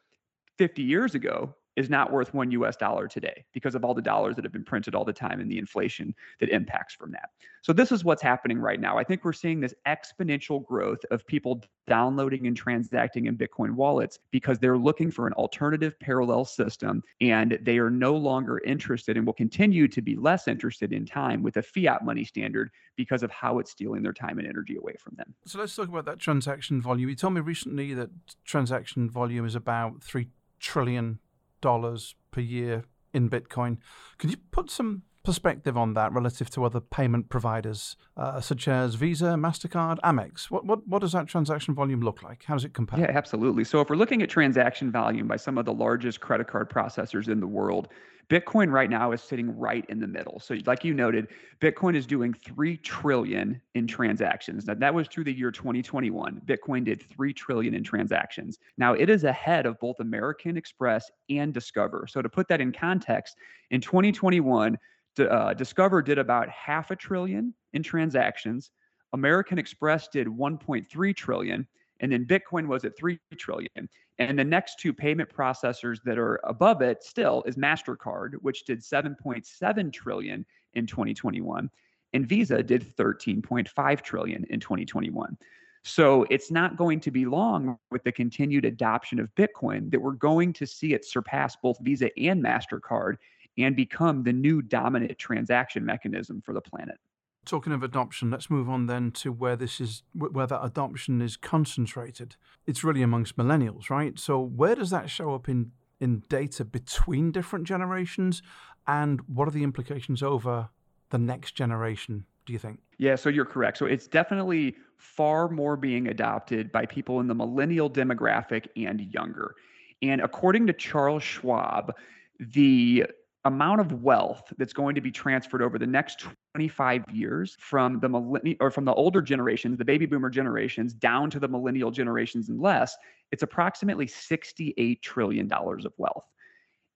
50 0.60 0.84
years 0.84 1.16
ago 1.16 1.56
is 1.76 1.90
not 1.90 2.12
worth 2.12 2.34
one 2.34 2.52
US 2.52 2.76
dollar 2.76 3.08
today 3.08 3.46
because 3.54 3.76
of 3.76 3.84
all 3.84 3.94
the 3.94 4.02
dollars 4.02 4.36
that 4.36 4.46
have 4.46 4.54
been 4.54 4.64
printed 4.64 4.96
all 4.96 5.06
the 5.06 5.14
time 5.14 5.40
and 5.40 5.52
the 5.52 5.58
inflation 5.58 6.14
that 6.40 6.50
impacts 6.50 6.94
from 6.94 7.12
that. 7.12 7.30
So, 7.66 7.74
this 7.74 7.92
is 7.92 8.04
what's 8.04 8.22
happening 8.22 8.60
right 8.60 8.80
now. 8.80 8.98
I 8.98 9.04
think 9.04 9.26
we're 9.26 9.34
seeing 9.34 9.60
this 9.60 9.74
exponential 9.88 10.64
growth 10.64 11.00
of 11.10 11.26
people 11.26 11.64
downloading 11.88 12.46
and 12.46 12.56
transacting 12.56 13.26
in 13.26 13.36
Bitcoin 13.38 13.72
wallets 13.72 14.20
because 14.30 14.60
they're 14.60 14.78
looking 14.78 15.10
for 15.10 15.26
an 15.26 15.34
alternative 15.34 16.00
parallel 16.00 16.46
system 16.46 17.02
and 17.22 17.58
they 17.64 17.80
are 17.80 17.90
no 17.90 18.16
longer 18.16 18.60
interested 18.66 19.18
and 19.18 19.26
will 19.26 19.34
continue 19.34 19.88
to 19.88 20.02
be 20.02 20.16
less 20.16 20.48
interested 20.48 20.94
in 20.94 21.06
time 21.06 21.42
with 21.42 21.58
a 21.58 21.64
fiat 21.64 22.06
money 22.06 22.24
standard 22.24 22.70
because 22.96 23.24
of 23.24 23.32
how 23.32 23.58
it's 23.58 23.72
stealing 23.72 24.04
their 24.04 24.14
time 24.14 24.38
and 24.38 24.48
energy 24.48 24.76
away 24.78 24.96
from 25.00 25.16
them. 25.16 25.34
So, 25.46 25.60
let's 25.60 25.76
talk 25.76 25.90
about 25.90 26.06
that 26.06 26.20
transaction 26.20 26.84
volume. 26.84 27.10
You 27.10 27.16
told 27.16 27.34
me 27.34 27.42
recently 27.42 27.96
that 27.96 28.12
transaction 28.46 29.10
volume 29.10 29.46
is 29.46 29.56
about 29.56 30.04
3 30.04 30.28
trillion 30.60 31.20
dollars 31.62 32.16
per 32.32 32.42
year 32.42 32.86
in 33.14 33.30
Bitcoin. 33.30 33.78
Can 34.18 34.30
you 34.30 34.38
put 34.52 34.70
some 34.70 35.04
perspective 35.26 35.76
on 35.76 35.94
that 35.96 36.14
relative 36.14 36.50
to 36.52 36.64
other 36.64 36.80
payment 36.80 37.30
providers 37.30 37.98
uh, 38.16 38.40
such 38.40 38.68
as 38.68 38.96
Visa, 38.96 39.36
Mastercard, 39.36 40.00
Amex? 40.04 40.52
What, 40.52 40.66
what 40.66 40.88
what 40.88 41.00
does 41.00 41.12
that 41.12 41.28
transaction 41.28 41.74
volume 41.74 42.02
look 42.02 42.24
like? 42.24 42.44
How 42.46 42.56
does 42.56 42.64
it 42.64 42.74
compare? 42.74 43.00
Yeah, 43.00 43.12
absolutely. 43.14 43.64
So 43.64 43.82
if 43.82 43.90
we're 43.90 43.96
looking 43.96 44.22
at 44.22 44.30
transaction 44.30 44.92
volume 44.92 45.28
by 45.28 45.36
some 45.36 45.58
of 45.58 45.66
the 45.66 45.74
largest 45.74 46.22
credit 46.22 46.48
card 46.48 46.70
processors 46.70 47.28
in 47.28 47.40
the 47.40 47.48
world, 47.48 47.90
Bitcoin 48.30 48.72
right 48.72 48.90
now 48.90 49.12
is 49.12 49.22
sitting 49.22 49.56
right 49.58 49.86
in 49.88 50.00
the 50.00 50.08
middle. 50.08 50.40
So, 50.40 50.56
like 50.66 50.84
you 50.84 50.94
noted, 50.94 51.28
Bitcoin 51.60 51.96
is 51.96 52.08
doing 52.08 52.34
3 52.34 52.78
trillion 52.78 53.62
in 53.76 53.86
transactions. 53.86 54.66
Now, 54.66 54.74
that 54.74 54.94
was 54.94 55.08
through 55.08 55.26
the 55.26 55.34
year 55.34 55.52
2021. 55.52 56.42
Bitcoin 56.46 56.84
did 56.86 57.04
3 57.10 57.34
trillion 57.34 57.76
in 57.76 57.84
transactions. 57.84 58.58
Now, 58.78 58.94
it 58.94 59.10
is 59.10 59.26
ahead 59.26 59.66
of 59.66 59.80
both 59.80 60.00
American 60.00 60.58
Express 60.58 61.12
and 61.30 61.54
Discover. 61.54 62.08
So, 62.10 62.22
to 62.22 62.30
put 62.30 62.48
that 62.48 62.62
in 62.62 62.72
context, 62.72 63.38
in 63.70 63.80
2021, 63.80 64.78
uh, 65.20 65.54
Discover 65.54 66.02
did 66.02 66.18
about 66.18 66.50
half 66.50 66.92
a 66.92 66.96
trillion 66.96 67.54
in 67.74 67.84
transactions. 67.84 68.72
American 69.14 69.58
Express 69.58 70.08
did 70.08 70.28
1.3 70.28 71.16
trillion 71.16 71.68
and 72.00 72.12
then 72.12 72.26
Bitcoin 72.26 72.68
was 72.68 72.86
at 72.86 72.98
3 72.98 73.20
trillion. 73.38 73.90
And 74.18 74.40
the 74.40 74.44
next 74.44 74.80
two 74.80 74.94
payment 74.94 75.30
processors 75.30 76.02
that 76.04 76.18
are 76.18 76.40
above 76.44 76.82
it 76.82 77.04
still 77.04 77.44
is 77.46 77.56
Mastercard, 77.56 78.36
which 78.42 78.66
did 78.66 78.80
7.7 78.80 79.94
trillion 79.94 80.46
in 80.74 80.86
2021, 80.86 81.70
and 82.14 82.28
Visa 82.28 82.64
did 82.64 82.96
13.5 82.96 84.02
trillion 84.02 84.46
in 84.50 84.60
2021. 84.60 85.38
So 85.84 86.26
it's 86.30 86.50
not 86.50 86.78
going 86.78 87.00
to 87.02 87.12
be 87.12 87.26
long 87.26 87.78
with 87.92 88.04
the 88.04 88.12
continued 88.12 88.66
adoption 88.66 89.20
of 89.20 89.34
Bitcoin 89.36 89.92
that 89.92 90.02
we're 90.02 90.14
going 90.14 90.52
to 90.54 90.66
see 90.66 90.94
it 90.94 91.06
surpass 91.06 91.56
both 91.56 91.78
Visa 91.82 92.10
and 92.18 92.44
Mastercard 92.44 93.18
and 93.58 93.76
become 93.76 94.24
the 94.24 94.34
new 94.34 94.62
dominant 94.62 95.18
transaction 95.18 95.86
mechanism 95.86 96.42
for 96.42 96.54
the 96.54 96.62
planet. 96.62 96.98
Talking 97.46 97.74
of 97.74 97.84
adoption, 97.84 98.32
let's 98.32 98.50
move 98.50 98.70
on 98.70 98.88
then 98.88 99.12
to 99.12 99.32
where 99.32 99.56
this 99.56 99.80
is 99.80 100.02
where 100.14 100.48
that 100.48 100.64
adoption 100.64 101.22
is 101.22 101.38
concentrated. 101.38 102.36
It's 102.66 102.84
really 102.84 103.04
amongst 103.04 103.38
millennials, 103.38 103.90
right? 103.90 104.18
So 104.18 104.40
where 104.40 104.76
does 104.76 104.90
that 104.90 105.10
show 105.10 105.36
up 105.36 105.48
in 105.48 105.72
in 106.00 106.24
data 106.28 106.66
between 106.66 107.32
different 107.32 107.66
generations 107.66 108.42
and 108.88 109.22
what 109.28 109.48
are 109.48 109.52
the 109.52 109.64
implications 109.64 110.22
over 110.22 110.70
the 111.10 111.18
next 111.18 111.54
generation, 111.54 112.26
do 112.46 112.54
you 112.54 112.60
think? 112.60 112.80
Yeah, 112.98 113.16
so 113.16 113.30
you're 113.30 113.46
correct. 113.46 113.78
So 113.78 113.86
it's 113.86 114.08
definitely 114.08 114.76
far 114.98 115.50
more 115.50 115.78
being 115.78 116.08
adopted 116.08 116.72
by 116.72 116.86
people 116.86 117.20
in 117.20 117.28
the 117.28 117.36
millennial 117.36 117.90
demographic 117.90 118.68
and 118.76 119.02
younger. 119.14 119.56
And 120.02 120.22
according 120.22 120.68
to 120.68 120.74
Charles 120.74 121.24
Schwab, 121.24 121.94
the 122.40 123.06
amount 123.46 123.80
of 123.80 124.04
wealth 124.04 124.52
that's 124.58 124.74
going 124.74 124.96
to 124.96 125.02
be 125.02 125.12
transferred 125.12 125.62
over 125.62 125.78
the 125.78 125.88
next 125.88 126.26
25 126.56 127.06
years 127.12 127.56
from 127.60 128.00
the 128.00 128.10
millennial 128.10 128.58
or 128.60 128.72
from 128.72 128.86
the 128.86 128.94
older 128.94 129.22
generations, 129.22 129.78
the 129.78 129.86
baby 129.86 130.06
boomer 130.06 130.30
generations, 130.30 130.94
down 130.94 131.30
to 131.30 131.40
the 131.40 131.48
millennial 131.48 131.92
generations 131.92 132.50
and 132.50 132.60
less, 132.60 132.96
it's 133.32 133.44
approximately 133.44 134.08
68 134.08 135.02
trillion 135.02 135.48
dollars 135.48 135.86
of 135.86 135.94
wealth. 135.98 136.26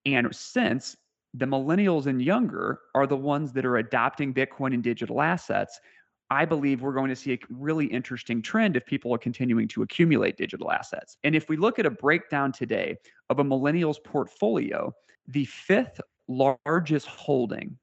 And 0.06 0.34
since 0.36 0.98
the 1.36 1.46
millennials 1.46 2.08
and 2.08 2.22
younger 2.22 2.80
are 2.96 3.06
the 3.06 3.16
ones 3.16 3.54
that 3.54 3.66
are 3.66 3.78
adopting 3.78 4.34
Bitcoin 4.34 4.74
and 4.74 4.84
digital 4.84 5.22
assets, 5.22 5.80
I 6.32 6.46
believe 6.46 6.82
we're 6.82 6.94
going 6.94 7.10
to 7.10 7.16
see 7.16 7.34
a 7.34 7.40
really 7.50 7.86
interesting 7.86 8.42
trend 8.42 8.76
if 8.76 8.86
people 8.86 9.14
are 9.14 9.20
continuing 9.20 9.68
to 9.70 9.82
accumulate 9.82 10.38
digital 10.38 10.72
assets. 10.72 11.18
And 11.24 11.36
if 11.36 11.50
we 11.50 11.58
look 11.58 11.80
at 11.80 11.86
a 11.86 11.92
breakdown 11.92 12.52
today 12.52 12.98
of 13.30 13.40
a 13.40 13.44
millennial's 13.44 14.00
portfolio, 14.00 14.94
the 15.28 15.46
fifth 15.46 16.00
largest 16.30 17.08
holding 17.08 17.78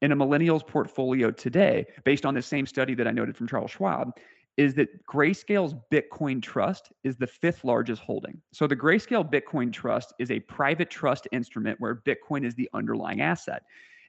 in 0.00 0.12
a 0.12 0.16
millennial's 0.16 0.62
portfolio 0.62 1.30
today, 1.30 1.84
based 2.04 2.24
on 2.24 2.32
the 2.32 2.40
same 2.40 2.64
study 2.64 2.94
that 2.94 3.06
I 3.06 3.10
noted 3.10 3.36
from 3.36 3.48
Charles 3.48 3.72
Schwab, 3.72 4.12
is 4.56 4.74
that 4.74 4.88
Grayscale's 5.06 5.74
Bitcoin 5.92 6.42
Trust 6.42 6.90
is 7.04 7.16
the 7.16 7.26
fifth 7.26 7.64
largest 7.64 8.02
holding. 8.02 8.40
So 8.52 8.66
the 8.66 8.76
Grayscale 8.76 9.28
Bitcoin 9.30 9.72
Trust 9.72 10.14
is 10.18 10.30
a 10.30 10.40
private 10.40 10.90
trust 10.90 11.28
instrument 11.32 11.80
where 11.80 12.02
Bitcoin 12.06 12.44
is 12.44 12.54
the 12.54 12.68
underlying 12.74 13.20
asset. 13.20 13.62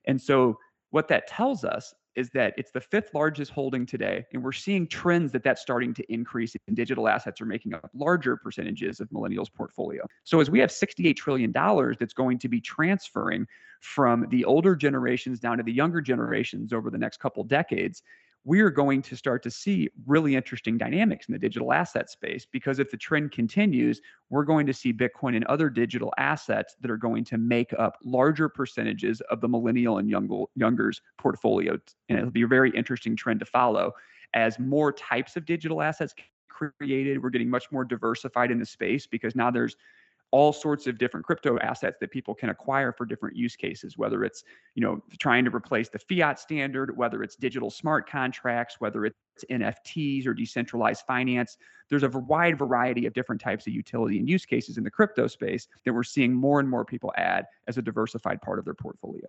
And 0.06 0.19
so 0.19 0.58
what 0.91 1.08
that 1.10 1.28
tells 1.28 1.63
us 1.63 1.93
is 2.19 2.29
that 2.32 2.53
it's 2.58 2.71
the 2.71 2.82
fifth 2.82 3.13
largest 3.13 3.49
holding 3.49 3.86
today, 3.86 4.25
and 4.34 4.43
we're 4.43 4.51
seeing 4.51 4.86
trends 4.86 5.32
that 5.32 5.41
that's 5.41 5.62
starting 5.62 5.93
to 5.93 6.13
increase, 6.13 6.53
and 6.67 6.75
digital 6.75 7.08
assets 7.08 7.39
are 7.39 7.45
making 7.45 7.73
up 7.73 7.89
larger 7.93 8.36
percentages 8.36 8.99
of 8.99 9.10
millennials' 9.10 9.51
portfolio. 9.51 10.05
So 10.25 10.41
as 10.41 10.49
we 10.49 10.60
have 10.60 10.69
68 10.69 11.13
trillion 11.13 11.53
dollars 11.53 11.95
that's 11.97 12.13
going 12.13 12.38
to 12.39 12.49
be 12.49 12.60
transferring 12.60 13.47
from 13.79 14.27
the 14.29 14.43
older 14.43 14.75
generations 14.75 15.39
down 15.39 15.58
to 15.58 15.63
the 15.63 15.71
younger 15.71 16.01
generations 16.01 16.73
over 16.73 16.89
the 16.89 16.97
next 16.97 17.21
couple 17.21 17.41
decades, 17.45 18.03
we 18.45 18.62
are 18.62 18.69
going 18.69 19.02
to 19.02 19.15
start 19.15 19.43
to 19.43 19.52
see 19.52 19.89
really 20.08 20.36
interesting 20.36 20.78
dynamics 20.78 21.28
in 21.28 21.34
the 21.34 21.39
digital 21.39 21.73
asset 21.73 22.10
space 22.10 22.47
because 22.49 22.80
if 22.80 22.89
the 22.89 22.97
trend 22.97 23.32
continues, 23.32 24.02
we're 24.30 24.45
going 24.45 24.65
to 24.65 24.73
see 24.73 24.93
Bitcoin 24.93 25.36
and 25.36 25.45
other 25.45 25.69
digital 25.69 26.13
assets 26.17 26.75
that 26.82 26.89
are 26.89 26.97
going 26.97 27.25
to 27.25 27.38
make 27.38 27.73
up 27.78 27.97
larger 28.04 28.47
percentages 28.47 29.21
of 29.30 29.41
the 29.41 29.47
millennial 29.47 29.97
and 29.97 30.10
young, 30.10 30.45
younger's 30.56 31.02
portfolio. 31.17 31.78
And 32.08 32.17
it'll 32.17 32.32
be 32.32 32.43
a 32.43 32.47
very 32.47 32.71
interesting 32.71 33.15
trend 33.15 33.39
to 33.41 33.45
follow 33.45 33.91
as 34.34 34.58
more 34.58 34.93
types 34.93 35.36
of 35.36 35.45
digital 35.45 35.82
assets 35.82 36.13
created. 36.47 37.21
We're 37.21 37.30
getting 37.30 37.49
much 37.49 37.71
more 37.71 37.84
diversified 37.84 38.52
in 38.52 38.60
the 38.60 38.65
space 38.65 39.06
because 39.06 39.36
now 39.36 39.52
there's 39.52 39.75
all 40.32 40.54
sorts 40.54 40.88
of 40.88 40.98
different 40.98 41.26
crypto 41.26 41.58
assets 41.60 41.98
that 42.00 42.12
people 42.12 42.36
can 42.36 42.50
acquire 42.50 42.92
for 42.92 43.06
different 43.06 43.36
use 43.36 43.56
cases 43.56 43.98
whether 43.98 44.24
it's 44.24 44.44
you 44.76 44.82
know 44.82 45.02
trying 45.18 45.44
to 45.44 45.56
replace 45.56 45.89
the 45.89 46.00
fiat 46.00 46.39
standard 46.39 46.96
whether 46.96 47.24
it's 47.24 47.36
digital 47.36 47.70
smart 47.70 48.10
contracts 48.10 48.76
whether 48.80 49.06
it's 49.06 49.18
nfts 49.46 50.28
or 50.28 50.34
decentralized 50.34 51.06
finance. 51.06 51.58
There's 51.89 52.04
a 52.04 52.10
wide 52.10 52.58
variety 52.58 53.06
of 53.06 53.13
different 53.13 53.42
types 53.42 53.65
of 53.65 53.74
utility 53.74 54.20
and 54.20 54.30
use 54.30 54.46
cases 54.46 54.78
in 54.78 54.84
the 54.84 54.92
crypto 54.92 55.28
space 55.28 55.68
that 55.86 55.94
we're 55.94 56.04
seeing 56.04 56.34
more 56.34 56.60
and 56.60 56.70
more 56.70 56.86
people 56.86 57.12
add 57.18 57.46
as 57.68 57.78
a 57.78 57.82
diversified 57.82 58.42
part 58.42 58.60
of 58.60 58.65
their 58.65 58.74
portfolio. 58.74 59.28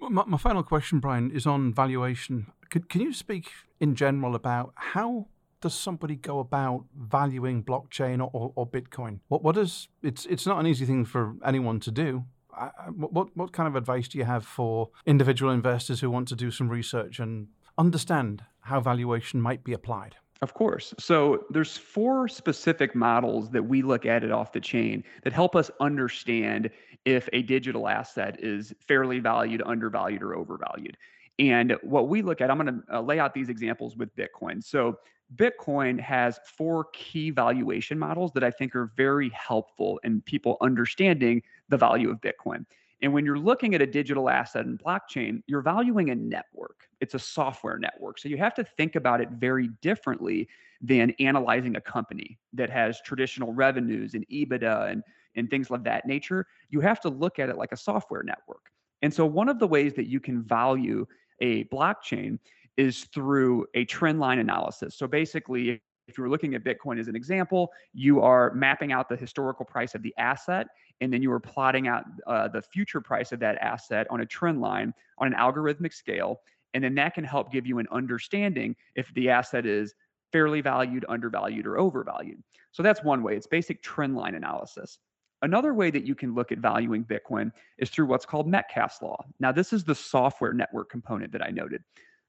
My, 0.00 0.24
my 0.26 0.38
final 0.38 0.62
question 0.62 0.98
brian 0.98 1.30
is 1.30 1.46
on 1.46 1.72
valuation. 1.74 2.46
Could, 2.70 2.88
can 2.88 3.00
you 3.00 3.12
speak 3.12 3.50
in 3.80 3.94
general 3.94 4.34
about 4.34 4.72
how 4.74 5.26
does 5.60 5.74
somebody 5.74 6.16
go 6.16 6.38
about 6.38 6.84
valuing 6.96 7.62
blockchain 7.62 8.20
or, 8.20 8.30
or, 8.32 8.52
or 8.54 8.66
Bitcoin? 8.66 9.20
What 9.28 9.42
what 9.42 9.56
is 9.56 9.88
it's 10.02 10.26
it's 10.26 10.46
not 10.46 10.58
an 10.60 10.66
easy 10.66 10.86
thing 10.86 11.04
for 11.04 11.34
anyone 11.44 11.80
to 11.80 11.90
do. 11.90 12.24
I, 12.52 12.70
what 12.90 13.36
what 13.36 13.52
kind 13.52 13.68
of 13.68 13.76
advice 13.76 14.08
do 14.08 14.18
you 14.18 14.24
have 14.24 14.44
for 14.44 14.90
individual 15.06 15.52
investors 15.52 16.00
who 16.00 16.10
want 16.10 16.28
to 16.28 16.36
do 16.36 16.50
some 16.50 16.68
research 16.68 17.20
and 17.20 17.48
understand 17.78 18.44
how 18.60 18.80
valuation 18.80 19.40
might 19.40 19.64
be 19.64 19.72
applied? 19.72 20.16
Of 20.42 20.54
course. 20.54 20.94
So 20.98 21.44
there's 21.50 21.76
four 21.76 22.26
specific 22.26 22.94
models 22.94 23.50
that 23.50 23.62
we 23.62 23.82
look 23.82 24.06
at 24.06 24.24
it 24.24 24.30
off 24.30 24.52
the 24.52 24.60
chain 24.60 25.04
that 25.22 25.34
help 25.34 25.54
us 25.54 25.70
understand 25.80 26.70
if 27.04 27.28
a 27.34 27.42
digital 27.42 27.88
asset 27.88 28.42
is 28.42 28.72
fairly 28.86 29.18
valued, 29.18 29.62
undervalued, 29.66 30.22
or 30.22 30.34
overvalued. 30.34 30.96
And 31.38 31.76
what 31.82 32.08
we 32.08 32.22
look 32.22 32.40
at, 32.40 32.50
I'm 32.50 32.58
going 32.58 32.82
to 32.82 32.96
uh, 32.96 33.00
lay 33.00 33.18
out 33.18 33.34
these 33.34 33.48
examples 33.48 33.96
with 33.96 34.14
Bitcoin. 34.16 34.62
So 34.62 34.96
Bitcoin 35.36 36.00
has 36.00 36.40
four 36.44 36.86
key 36.92 37.30
valuation 37.30 37.98
models 37.98 38.32
that 38.32 38.42
I 38.42 38.50
think 38.50 38.74
are 38.74 38.92
very 38.96 39.28
helpful 39.30 40.00
in 40.02 40.20
people 40.22 40.56
understanding 40.60 41.42
the 41.68 41.76
value 41.76 42.10
of 42.10 42.20
Bitcoin. 42.20 42.64
And 43.02 43.12
when 43.12 43.24
you're 43.24 43.38
looking 43.38 43.74
at 43.74 43.80
a 43.80 43.86
digital 43.86 44.28
asset 44.28 44.66
and 44.66 44.78
blockchain, 44.78 45.42
you're 45.46 45.62
valuing 45.62 46.10
a 46.10 46.14
network. 46.14 46.88
It's 47.00 47.14
a 47.14 47.18
software 47.18 47.78
network. 47.78 48.18
So 48.18 48.28
you 48.28 48.36
have 48.36 48.54
to 48.54 48.64
think 48.64 48.96
about 48.96 49.20
it 49.20 49.30
very 49.30 49.68
differently 49.80 50.48
than 50.82 51.14
analyzing 51.18 51.76
a 51.76 51.80
company 51.80 52.38
that 52.52 52.68
has 52.70 53.00
traditional 53.00 53.52
revenues 53.52 54.14
and 54.14 54.26
EBITDA 54.28 54.90
and, 54.90 55.02
and 55.34 55.48
things 55.48 55.70
of 55.70 55.84
that 55.84 56.06
nature. 56.06 56.46
You 56.68 56.80
have 56.80 57.00
to 57.00 57.08
look 57.08 57.38
at 57.38 57.48
it 57.48 57.56
like 57.56 57.72
a 57.72 57.76
software 57.76 58.22
network. 58.22 58.70
And 59.02 59.12
so 59.12 59.24
one 59.24 59.48
of 59.48 59.58
the 59.58 59.66
ways 59.66 59.94
that 59.94 60.08
you 60.08 60.20
can 60.20 60.42
value 60.42 61.06
a 61.40 61.64
blockchain 61.64 62.38
is 62.76 63.04
through 63.14 63.66
a 63.74 63.84
trend 63.84 64.20
line 64.20 64.38
analysis. 64.38 64.96
So 64.96 65.06
basically, 65.06 65.80
if 66.08 66.18
you 66.18 66.24
were 66.24 66.30
looking 66.30 66.54
at 66.54 66.64
Bitcoin 66.64 66.98
as 66.98 67.08
an 67.08 67.16
example, 67.16 67.70
you 67.92 68.20
are 68.20 68.52
mapping 68.54 68.92
out 68.92 69.08
the 69.08 69.16
historical 69.16 69.64
price 69.64 69.94
of 69.94 70.02
the 70.02 70.14
asset, 70.18 70.66
and 71.00 71.12
then 71.12 71.22
you 71.22 71.30
are 71.32 71.40
plotting 71.40 71.88
out 71.88 72.04
uh, 72.26 72.48
the 72.48 72.60
future 72.60 73.00
price 73.00 73.32
of 73.32 73.38
that 73.40 73.56
asset 73.58 74.06
on 74.10 74.20
a 74.20 74.26
trend 74.26 74.60
line 74.60 74.92
on 75.18 75.28
an 75.28 75.34
algorithmic 75.34 75.94
scale. 75.94 76.40
And 76.74 76.82
then 76.82 76.94
that 76.96 77.14
can 77.14 77.24
help 77.24 77.52
give 77.52 77.66
you 77.66 77.78
an 77.78 77.86
understanding 77.90 78.76
if 78.94 79.12
the 79.14 79.30
asset 79.30 79.66
is 79.66 79.94
fairly 80.32 80.60
valued, 80.60 81.04
undervalued, 81.08 81.66
or 81.66 81.78
overvalued. 81.78 82.42
So 82.72 82.82
that's 82.82 83.02
one 83.02 83.22
way. 83.22 83.36
It's 83.36 83.46
basic 83.46 83.82
trend 83.82 84.16
line 84.16 84.34
analysis. 84.34 84.98
Another 85.42 85.74
way 85.74 85.90
that 85.90 86.04
you 86.04 86.14
can 86.14 86.34
look 86.34 86.52
at 86.52 86.58
valuing 86.58 87.04
Bitcoin 87.04 87.50
is 87.78 87.88
through 87.90 88.06
what's 88.06 88.26
called 88.26 88.46
Metcalfe's 88.46 89.00
law. 89.00 89.16
Now, 89.40 89.52
this 89.52 89.72
is 89.72 89.84
the 89.84 89.94
software 89.94 90.52
network 90.52 90.90
component 90.90 91.32
that 91.32 91.42
I 91.42 91.50
noted. 91.50 91.82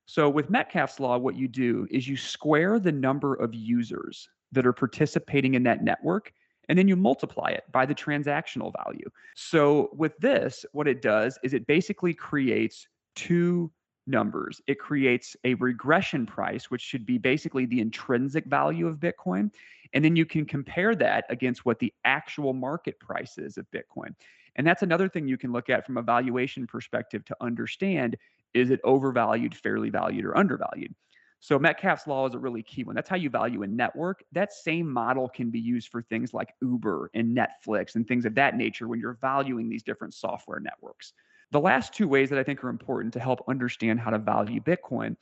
So, 0.05 0.29
with 0.29 0.49
Metcalfe's 0.49 0.99
law, 0.99 1.17
what 1.17 1.35
you 1.35 1.47
do 1.47 1.87
is 1.89 2.07
you 2.07 2.17
square 2.17 2.79
the 2.79 2.91
number 2.91 3.35
of 3.35 3.53
users 3.53 4.27
that 4.51 4.65
are 4.65 4.73
participating 4.73 5.53
in 5.53 5.63
that 5.63 5.83
network, 5.83 6.33
and 6.67 6.77
then 6.77 6.87
you 6.87 6.95
multiply 6.95 7.49
it 7.49 7.63
by 7.71 7.85
the 7.85 7.95
transactional 7.95 8.73
value. 8.83 9.09
So, 9.35 9.89
with 9.93 10.17
this, 10.17 10.65
what 10.73 10.87
it 10.87 11.01
does 11.01 11.39
is 11.43 11.53
it 11.53 11.67
basically 11.67 12.13
creates 12.13 12.87
two 13.15 13.71
numbers. 14.07 14.61
It 14.67 14.79
creates 14.79 15.35
a 15.43 15.53
regression 15.55 16.25
price, 16.25 16.69
which 16.69 16.81
should 16.81 17.05
be 17.05 17.17
basically 17.17 17.65
the 17.65 17.79
intrinsic 17.79 18.45
value 18.45 18.87
of 18.87 18.97
Bitcoin. 18.97 19.51
And 19.93 20.03
then 20.03 20.15
you 20.15 20.25
can 20.25 20.45
compare 20.45 20.95
that 20.95 21.25
against 21.29 21.65
what 21.65 21.79
the 21.79 21.93
actual 22.05 22.53
market 22.53 22.99
price 22.99 23.37
is 23.37 23.57
of 23.57 23.65
Bitcoin. 23.71 24.15
And 24.55 24.67
that's 24.67 24.83
another 24.83 25.07
thing 25.07 25.27
you 25.27 25.37
can 25.37 25.51
look 25.51 25.69
at 25.69 25.85
from 25.85 25.97
a 25.97 26.01
valuation 26.01 26.67
perspective 26.67 27.23
to 27.25 27.35
understand 27.41 28.17
is 28.53 28.71
it 28.71 28.79
overvalued, 28.83 29.55
fairly 29.55 29.89
valued, 29.89 30.25
or 30.25 30.37
undervalued? 30.37 30.93
So 31.39 31.57
Metcalfe's 31.57 32.05
law 32.05 32.27
is 32.27 32.35
a 32.35 32.39
really 32.39 32.61
key 32.61 32.83
one. 32.83 32.95
That's 32.95 33.09
how 33.09 33.15
you 33.15 33.31
value 33.31 33.63
a 33.63 33.67
network. 33.67 34.23
That 34.31 34.53
same 34.53 34.87
model 34.87 35.27
can 35.27 35.49
be 35.49 35.59
used 35.59 35.89
for 35.89 36.03
things 36.03 36.35
like 36.35 36.53
Uber 36.61 37.09
and 37.15 37.35
Netflix 37.35 37.95
and 37.95 38.07
things 38.07 38.25
of 38.25 38.35
that 38.35 38.55
nature 38.55 38.87
when 38.87 38.99
you're 38.99 39.17
valuing 39.19 39.67
these 39.67 39.81
different 39.81 40.13
software 40.13 40.59
networks. 40.59 41.13
The 41.51 41.59
last 41.59 41.93
two 41.93 42.07
ways 42.07 42.29
that 42.29 42.37
I 42.37 42.43
think 42.43 42.63
are 42.63 42.69
important 42.69 43.11
to 43.13 43.19
help 43.19 43.43
understand 43.47 43.99
how 43.99 44.11
to 44.11 44.19
value 44.19 44.61
Bitcoin 44.61 45.15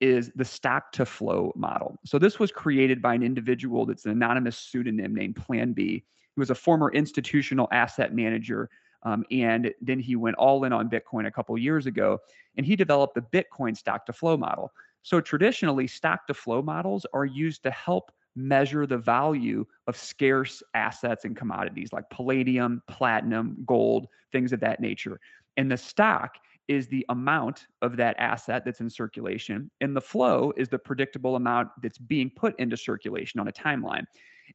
is 0.00 0.30
the 0.34 0.44
stock 0.44 0.92
to 0.92 1.04
flow 1.04 1.52
model. 1.54 1.98
So 2.04 2.18
this 2.18 2.38
was 2.38 2.50
created 2.50 3.02
by 3.02 3.14
an 3.14 3.22
individual 3.22 3.84
that's 3.84 4.06
an 4.06 4.12
anonymous 4.12 4.56
pseudonym 4.56 5.14
named 5.14 5.36
Plan 5.36 5.72
B. 5.74 6.04
He 6.34 6.40
was 6.40 6.50
a 6.50 6.54
former 6.54 6.90
institutional 6.92 7.68
asset 7.70 8.14
manager. 8.14 8.70
Um, 9.06 9.24
and 9.30 9.72
then 9.80 10.00
he 10.00 10.16
went 10.16 10.36
all 10.36 10.64
in 10.64 10.72
on 10.72 10.90
Bitcoin 10.90 11.26
a 11.26 11.30
couple 11.30 11.56
years 11.56 11.86
ago, 11.86 12.18
and 12.56 12.66
he 12.66 12.74
developed 12.74 13.14
the 13.14 13.22
Bitcoin 13.22 13.76
stock 13.76 14.04
to 14.06 14.12
flow 14.12 14.36
model. 14.36 14.72
So 15.02 15.20
traditionally, 15.20 15.86
stock 15.86 16.26
to 16.26 16.34
flow 16.34 16.60
models 16.60 17.06
are 17.14 17.24
used 17.24 17.62
to 17.62 17.70
help 17.70 18.10
measure 18.34 18.84
the 18.84 18.98
value 18.98 19.64
of 19.86 19.96
scarce 19.96 20.60
assets 20.74 21.24
and 21.24 21.36
commodities 21.36 21.92
like 21.92 22.10
palladium, 22.10 22.82
platinum, 22.88 23.56
gold, 23.64 24.08
things 24.32 24.52
of 24.52 24.58
that 24.60 24.80
nature. 24.80 25.20
And 25.56 25.70
the 25.70 25.76
stock 25.76 26.34
is 26.66 26.88
the 26.88 27.06
amount 27.08 27.68
of 27.82 27.96
that 27.96 28.16
asset 28.18 28.64
that's 28.64 28.80
in 28.80 28.90
circulation, 28.90 29.70
and 29.80 29.94
the 29.94 30.00
flow 30.00 30.52
is 30.56 30.68
the 30.68 30.80
predictable 30.80 31.36
amount 31.36 31.68
that's 31.80 31.98
being 31.98 32.28
put 32.28 32.58
into 32.58 32.76
circulation 32.76 33.38
on 33.38 33.46
a 33.46 33.52
timeline. 33.52 34.04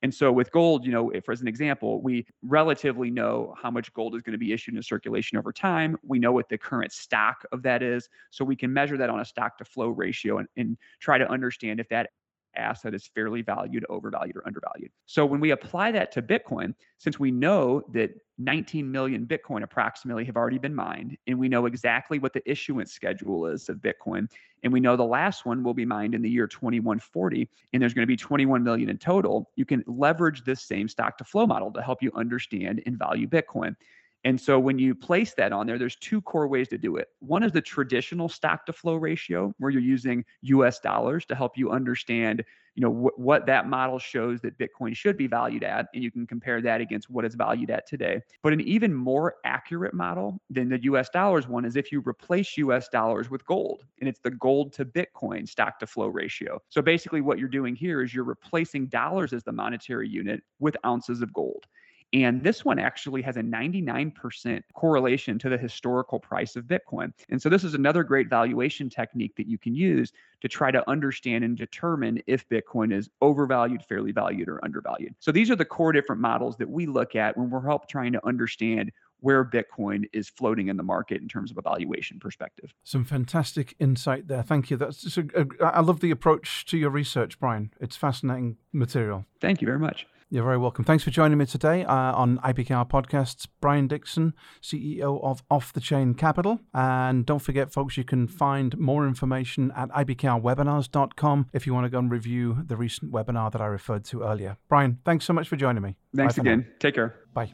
And 0.01 0.13
so 0.13 0.32
with 0.32 0.51
gold, 0.51 0.86
you 0.86 0.91
know, 0.91 1.10
if 1.12 1.30
as 1.30 1.41
an 1.41 1.47
example, 1.47 2.01
we 2.01 2.25
relatively 2.41 3.10
know 3.10 3.56
how 3.62 3.71
much 3.71 3.93
gold 3.93 4.15
is 4.15 4.21
going 4.21 4.34
to 4.34 4.39
be 4.39 4.54
issued 4.54 4.75
in 4.75 4.84
circulation 4.84 5.38
over 5.38 5.51
time. 5.51 5.97
We 6.04 6.19
know 6.19 6.32
what 6.32 6.49
the 6.49 6.58
current 6.58 6.91
stock 6.91 7.43
of 7.51 7.63
that 7.63 7.84
is. 7.84 8.10
So 8.30 8.45
we 8.45 8.56
can 8.56 8.71
measure 8.71 8.97
that 8.97 9.10
on 9.10 9.19
a 9.19 9.25
stock 9.25 9.58
to 9.58 9.65
flow 9.65 9.89
ratio 9.89 10.39
and, 10.39 10.47
and 10.58 10.77
try 10.99 11.17
to 11.17 11.30
understand 11.30 11.80
if 11.80 11.89
that 11.89 12.10
asset 12.56 12.93
is 12.93 13.10
fairly 13.13 13.41
valued, 13.41 13.86
overvalued, 13.89 14.36
or 14.36 14.45
undervalued. 14.45 14.91
So 15.06 15.25
when 15.25 15.39
we 15.39 15.51
apply 15.51 15.91
that 15.93 16.12
to 16.13 16.21
Bitcoin, 16.21 16.73
since 16.97 17.19
we 17.19 17.32
know 17.32 17.82
that 17.93 18.12
19 18.38 18.91
million 18.91 19.25
Bitcoin 19.25 19.63
approximately 19.63 20.25
have 20.25 20.36
already 20.36 20.58
been 20.58 20.75
mined, 20.75 21.17
and 21.27 21.38
we 21.38 21.49
know 21.49 21.65
exactly 21.65 22.19
what 22.19 22.34
the 22.34 22.49
issuance 22.49 22.91
schedule 22.91 23.47
is 23.47 23.69
of 23.69 23.77
Bitcoin, 23.77 24.30
and 24.63 24.71
we 24.71 24.80
know 24.80 24.95
the 24.95 25.04
last 25.04 25.45
one 25.45 25.63
will 25.63 25.74
be 25.74 25.86
mined 25.86 26.13
in 26.13 26.21
the 26.21 26.30
year 26.30 26.47
2140, 26.47 27.50
and 27.74 27.82
there's 27.82 27.93
going 27.93 28.04
to 28.04 28.08
be 28.08 28.17
21 28.17 28.63
million 28.63 28.89
in 28.89 28.97
total, 28.97 29.50
you 29.56 29.65
can 29.65 29.84
leverage 29.88 30.43
this 30.43 30.62
same 30.62 30.88
stock 30.88 31.17
to 31.17 31.24
flow 31.24 31.45
model 31.45 31.71
to 31.71 31.82
help 31.82 32.02
you 32.02 32.12
understand 32.15 32.82
and 32.86 32.97
value 32.97 33.28
Bitcoin. 33.28 33.76
And 34.24 34.40
so 34.40 34.60
when 34.60 34.78
you 34.78 34.94
place 34.94 35.34
that 35.36 35.52
on 35.52 35.66
there, 35.66 35.80
there's 35.80 35.96
two 35.96 36.22
core 36.22 36.48
ways 36.48 36.68
to 36.70 36.78
do 36.78 36.98
it. 36.98 37.10
One 37.20 37.44
is 37.44 37.52
the 37.52 37.62
traditional 37.62 38.30
stock 38.30 38.66
to 38.68 38.74
flow 38.74 38.96
ratio, 38.96 39.54
where 39.58 39.72
you're 39.72 39.82
using 39.82 40.24
US 40.42 40.80
dollars 40.80 41.26
to 41.26 41.36
help 41.36 41.58
you 41.58 41.72
understand, 41.72 42.44
you 42.76 42.82
know, 42.82 42.92
wh- 42.92 43.18
what 43.20 43.48
that 43.48 43.68
model 43.68 43.98
shows 43.98 44.40
that 44.42 44.60
Bitcoin 44.60 44.96
should 44.96 45.18
be 45.18 45.26
valued 45.26 45.64
at, 45.64 45.88
and 45.96 46.04
you 46.04 46.12
can 46.12 46.28
compare 46.28 46.62
that 46.62 46.82
against 46.82 47.10
what 47.10 47.26
it's 47.26 47.34
valued 47.34 47.72
at 47.72 47.88
today. 47.88 48.22
But 48.44 48.54
an 48.54 48.62
even 48.62 48.94
more 48.94 49.36
accurate 49.44 49.96
model 49.96 50.40
than 50.52 50.70
the 50.70 50.84
US 50.84 51.10
dollars 51.10 51.48
one 51.48 51.66
is 51.66 51.76
if 51.76 51.92
you 51.92 52.04
replace 52.06 52.58
US 52.58 52.90
dollars 52.90 53.32
with 53.32 53.44
gold, 53.46 53.86
and 54.00 54.08
it's 54.08 54.20
the 54.20 54.32
gold 54.32 54.72
to 54.74 54.86
Bitcoin 54.86 55.50
stock 55.50 55.80
to 55.80 55.88
flow 55.88 56.08
ratio. 56.08 56.62
So 56.70 56.84
basically, 56.84 57.22
what 57.22 57.40
you're 57.40 57.50
doing 57.50 57.76
here 57.76 58.04
is 58.04 58.14
you're 58.14 58.24
replacing 58.24 58.86
dollars 58.88 59.34
as 59.34 59.44
the 59.44 59.52
monetary 59.52 60.08
unit 60.08 60.44
with 60.60 60.78
ounces 60.86 61.24
of 61.24 61.34
gold. 61.34 61.66
And 62.13 62.43
this 62.43 62.65
one 62.65 62.78
actually 62.78 63.21
has 63.21 63.38
a 63.38 63.41
99% 63.41 64.62
correlation 64.74 65.39
to 65.39 65.50
the 65.50 65.58
historical 65.58 66.19
price 66.19 66.56
of 66.56 66.65
Bitcoin. 66.65 67.13
And 67.30 67.41
so 67.41 67.47
this 67.47 67.63
is 67.63 67.74
another 67.74 68.04
great 68.04 68.30
valuation 68.30 68.89
technique 68.89 69.36
that 69.38 69.47
you 69.47 69.58
can 69.58 69.76
use 69.76 70.12
to 70.41 70.47
try 70.47 70.71
to 70.71 70.88
understand 70.89 71.43
and 71.43 71.58
determine 71.58 72.21
if 72.28 72.47
Bitcoin 72.50 72.93
is 72.93 73.10
overvalued, 73.21 73.84
fairly 73.84 74.12
valued, 74.12 74.50
or 74.50 74.63
undervalued. 74.63 75.15
So 75.19 75.32
these 75.32 75.50
are 75.50 75.56
the 75.56 75.65
core 75.65 75.93
different 75.93 76.21
models 76.21 76.58
that 76.58 76.69
we 76.69 76.86
look 76.86 77.15
at 77.15 77.38
when 77.38 77.50
we're 77.50 77.65
help 77.65 77.88
trying 77.88 78.12
to 78.13 78.28
understand 78.28 78.91
where 79.21 79.45
Bitcoin 79.45 80.06
is 80.13 80.30
floating 80.30 80.67
in 80.67 80.78
the 80.78 80.84
market 80.84 81.21
in 81.21 81.28
terms 81.28 81.52
of 81.52 81.58
a 81.58 81.62
valuation 81.62 82.19
perspective. 82.19 82.74
Some 82.84 83.06
fantastic 83.06 83.76
insight 83.80 84.28
there. 84.28 84.41
Thank 84.41 84.71
you. 84.71 84.78
That's 84.78 85.02
just 85.02 85.17
a, 85.17 85.47
a, 85.62 85.65
I 85.65 85.82
love 85.82 86.00
the 86.00 86.12
approach 86.12 86.65
to 86.65 86.78
your 86.78 86.89
research, 86.89 87.39
Brian. 87.39 87.71
It's 87.80 87.95
fascinating 87.95 88.58
material. 88.74 89.26
Thank 89.39 89.62
you 89.62 89.67
very 89.67 89.80
much. 89.80 90.08
You're 90.34 90.46
very 90.46 90.58
welcome. 90.58 90.86
Thanks 90.86 91.04
for 91.04 91.10
joining 91.10 91.38
me 91.38 91.46
today 91.46 91.84
uh, 91.84 91.94
on 91.94 92.38
IBKR 92.38 92.89
Podcasts. 92.89 93.48
Brian 93.60 93.89
Dixon, 93.89 94.34
CEO 94.62 95.22
of 95.22 95.44
Off 95.52 95.74
the 95.74 95.82
Chain 95.82 96.13
Capital. 96.13 96.62
And 96.74 97.26
don't 97.26 97.41
forget, 97.41 97.74
folks, 97.74 97.98
you 97.98 98.06
can 98.06 98.30
find 98.30 98.80
more 98.80 99.06
information 99.06 99.74
at 99.76 99.89
ibkrwebinars.com 99.89 101.50
if 101.52 101.67
you 101.67 101.74
want 101.74 101.84
to 101.84 101.89
go 101.89 102.00
and 102.00 102.10
review 102.10 102.63
the 102.65 102.78
recent 102.78 103.12
webinar 103.12 103.52
that 103.52 103.60
I 103.60 103.65
referred 103.65 104.06
to 104.06 104.24
earlier. 104.24 104.56
Brian, 104.70 105.00
thanks 105.04 105.26
so 105.26 105.34
much 105.34 105.50
for 105.50 105.58
joining 105.58 105.84
me. 105.84 105.98
Thanks 106.15 106.38
again. 106.38 106.65
Take 106.80 106.96
care. 106.96 107.26
Bye. 107.34 107.52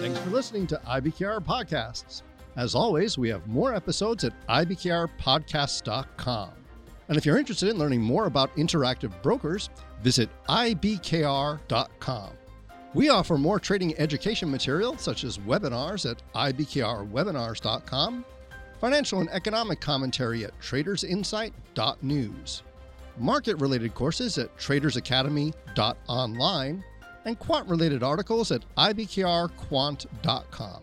Thanks 0.00 0.18
for 0.18 0.30
listening 0.30 0.66
to 0.66 0.80
IBKR 0.84 1.44
Podcasts. 1.44 2.22
As 2.56 2.74
always, 2.74 3.16
we 3.16 3.28
have 3.28 3.46
more 3.46 3.72
episodes 3.72 4.24
at 4.24 4.32
ibkrpodcasts.com. 4.48 6.50
And 7.08 7.18
if 7.18 7.26
you're 7.26 7.38
interested 7.38 7.68
in 7.68 7.78
learning 7.78 8.00
more 8.00 8.26
about 8.26 8.54
interactive 8.56 9.12
brokers, 9.22 9.68
visit 10.04 10.30
ibkr.com. 10.48 12.30
We 12.92 13.08
offer 13.08 13.36
more 13.36 13.58
trading 13.58 13.98
education 13.98 14.48
material, 14.50 14.96
such 14.98 15.24
as 15.24 15.38
webinars 15.38 16.08
at 16.08 16.22
ibkrwebinars.com, 16.34 18.24
financial 18.80 19.18
and 19.18 19.28
economic 19.30 19.80
commentary 19.80 20.44
at 20.44 20.56
tradersinsight.news, 20.60 22.62
market 23.18 23.56
related 23.56 23.94
courses 23.94 24.38
at 24.38 24.56
tradersacademy.online, 24.56 26.84
and 27.24 27.38
quant 27.38 27.68
related 27.68 28.04
articles 28.04 28.52
at 28.52 28.62
ibkrquant.com. 28.76 30.82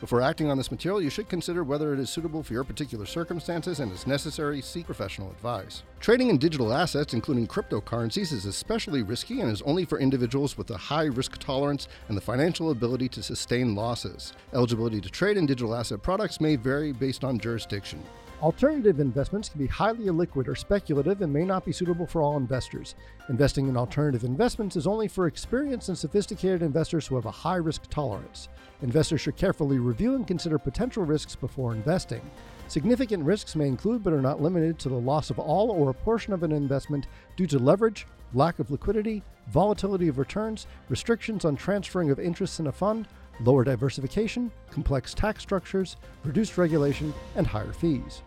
Before 0.00 0.20
acting 0.20 0.50
on 0.50 0.56
this 0.56 0.70
material, 0.70 1.00
you 1.02 1.10
should 1.10 1.28
consider 1.28 1.62
whether 1.62 1.92
it 1.92 2.00
is 2.00 2.10
suitable 2.10 2.42
for 2.42 2.52
your 2.52 2.64
particular 2.64 3.06
circumstances 3.06 3.80
and, 3.80 3.92
as 3.92 4.06
necessary, 4.06 4.60
seek 4.62 4.86
professional 4.86 5.30
advice. 5.30 5.82
Trading 6.00 6.30
in 6.30 6.38
digital 6.38 6.72
assets, 6.72 7.14
including 7.14 7.46
cryptocurrencies, 7.46 8.32
is 8.32 8.46
especially 8.46 9.02
risky 9.02 9.40
and 9.40 9.50
is 9.50 9.62
only 9.62 9.84
for 9.84 9.98
individuals 9.98 10.56
with 10.56 10.70
a 10.70 10.76
high 10.76 11.04
risk 11.04 11.38
tolerance 11.38 11.88
and 12.08 12.16
the 12.16 12.22
financial 12.22 12.70
ability 12.70 13.08
to 13.10 13.22
sustain 13.22 13.74
losses. 13.74 14.32
Eligibility 14.54 15.00
to 15.00 15.10
trade 15.10 15.36
in 15.36 15.46
digital 15.46 15.74
asset 15.74 16.02
products 16.02 16.40
may 16.40 16.56
vary 16.56 16.92
based 16.92 17.22
on 17.22 17.38
jurisdiction. 17.38 18.02
Alternative 18.42 19.00
investments 19.00 19.48
can 19.48 19.60
be 19.60 19.66
highly 19.66 20.06
illiquid 20.06 20.48
or 20.48 20.54
speculative 20.54 21.22
and 21.22 21.32
may 21.32 21.44
not 21.44 21.64
be 21.64 21.72
suitable 21.72 22.06
for 22.06 22.20
all 22.20 22.36
investors. 22.36 22.94
Investing 23.28 23.68
in 23.68 23.76
alternative 23.76 24.24
investments 24.24 24.76
is 24.76 24.86
only 24.86 25.08
for 25.08 25.26
experienced 25.26 25.88
and 25.88 25.96
sophisticated 25.96 26.60
investors 26.60 27.06
who 27.06 27.14
have 27.14 27.26
a 27.26 27.30
high 27.30 27.56
risk 27.56 27.88
tolerance. 27.88 28.48
Investors 28.82 29.20
should 29.20 29.36
carefully 29.36 29.78
review 29.78 30.14
and 30.16 30.26
consider 30.26 30.58
potential 30.58 31.04
risks 31.04 31.36
before 31.36 31.72
investing. 31.72 32.20
Significant 32.66 33.24
risks 33.24 33.56
may 33.56 33.68
include 33.68 34.02
but 34.02 34.12
are 34.12 34.20
not 34.20 34.42
limited 34.42 34.78
to 34.80 34.88
the 34.88 34.94
loss 34.94 35.30
of 35.30 35.38
all 35.38 35.70
or 35.70 35.90
a 35.90 35.94
portion 35.94 36.32
of 36.32 36.42
an 36.42 36.52
investment 36.52 37.06
due 37.36 37.46
to 37.46 37.58
leverage, 37.58 38.06
lack 38.34 38.58
of 38.58 38.70
liquidity, 38.70 39.22
volatility 39.48 40.08
of 40.08 40.18
returns, 40.18 40.66
restrictions 40.88 41.44
on 41.44 41.56
transferring 41.56 42.10
of 42.10 42.18
interests 42.18 42.58
in 42.58 42.66
a 42.66 42.72
fund, 42.72 43.06
lower 43.40 43.64
diversification, 43.64 44.50
complex 44.70 45.14
tax 45.14 45.42
structures, 45.42 45.96
reduced 46.24 46.56
regulation, 46.58 47.12
and 47.36 47.46
higher 47.46 47.72
fees. 47.72 48.22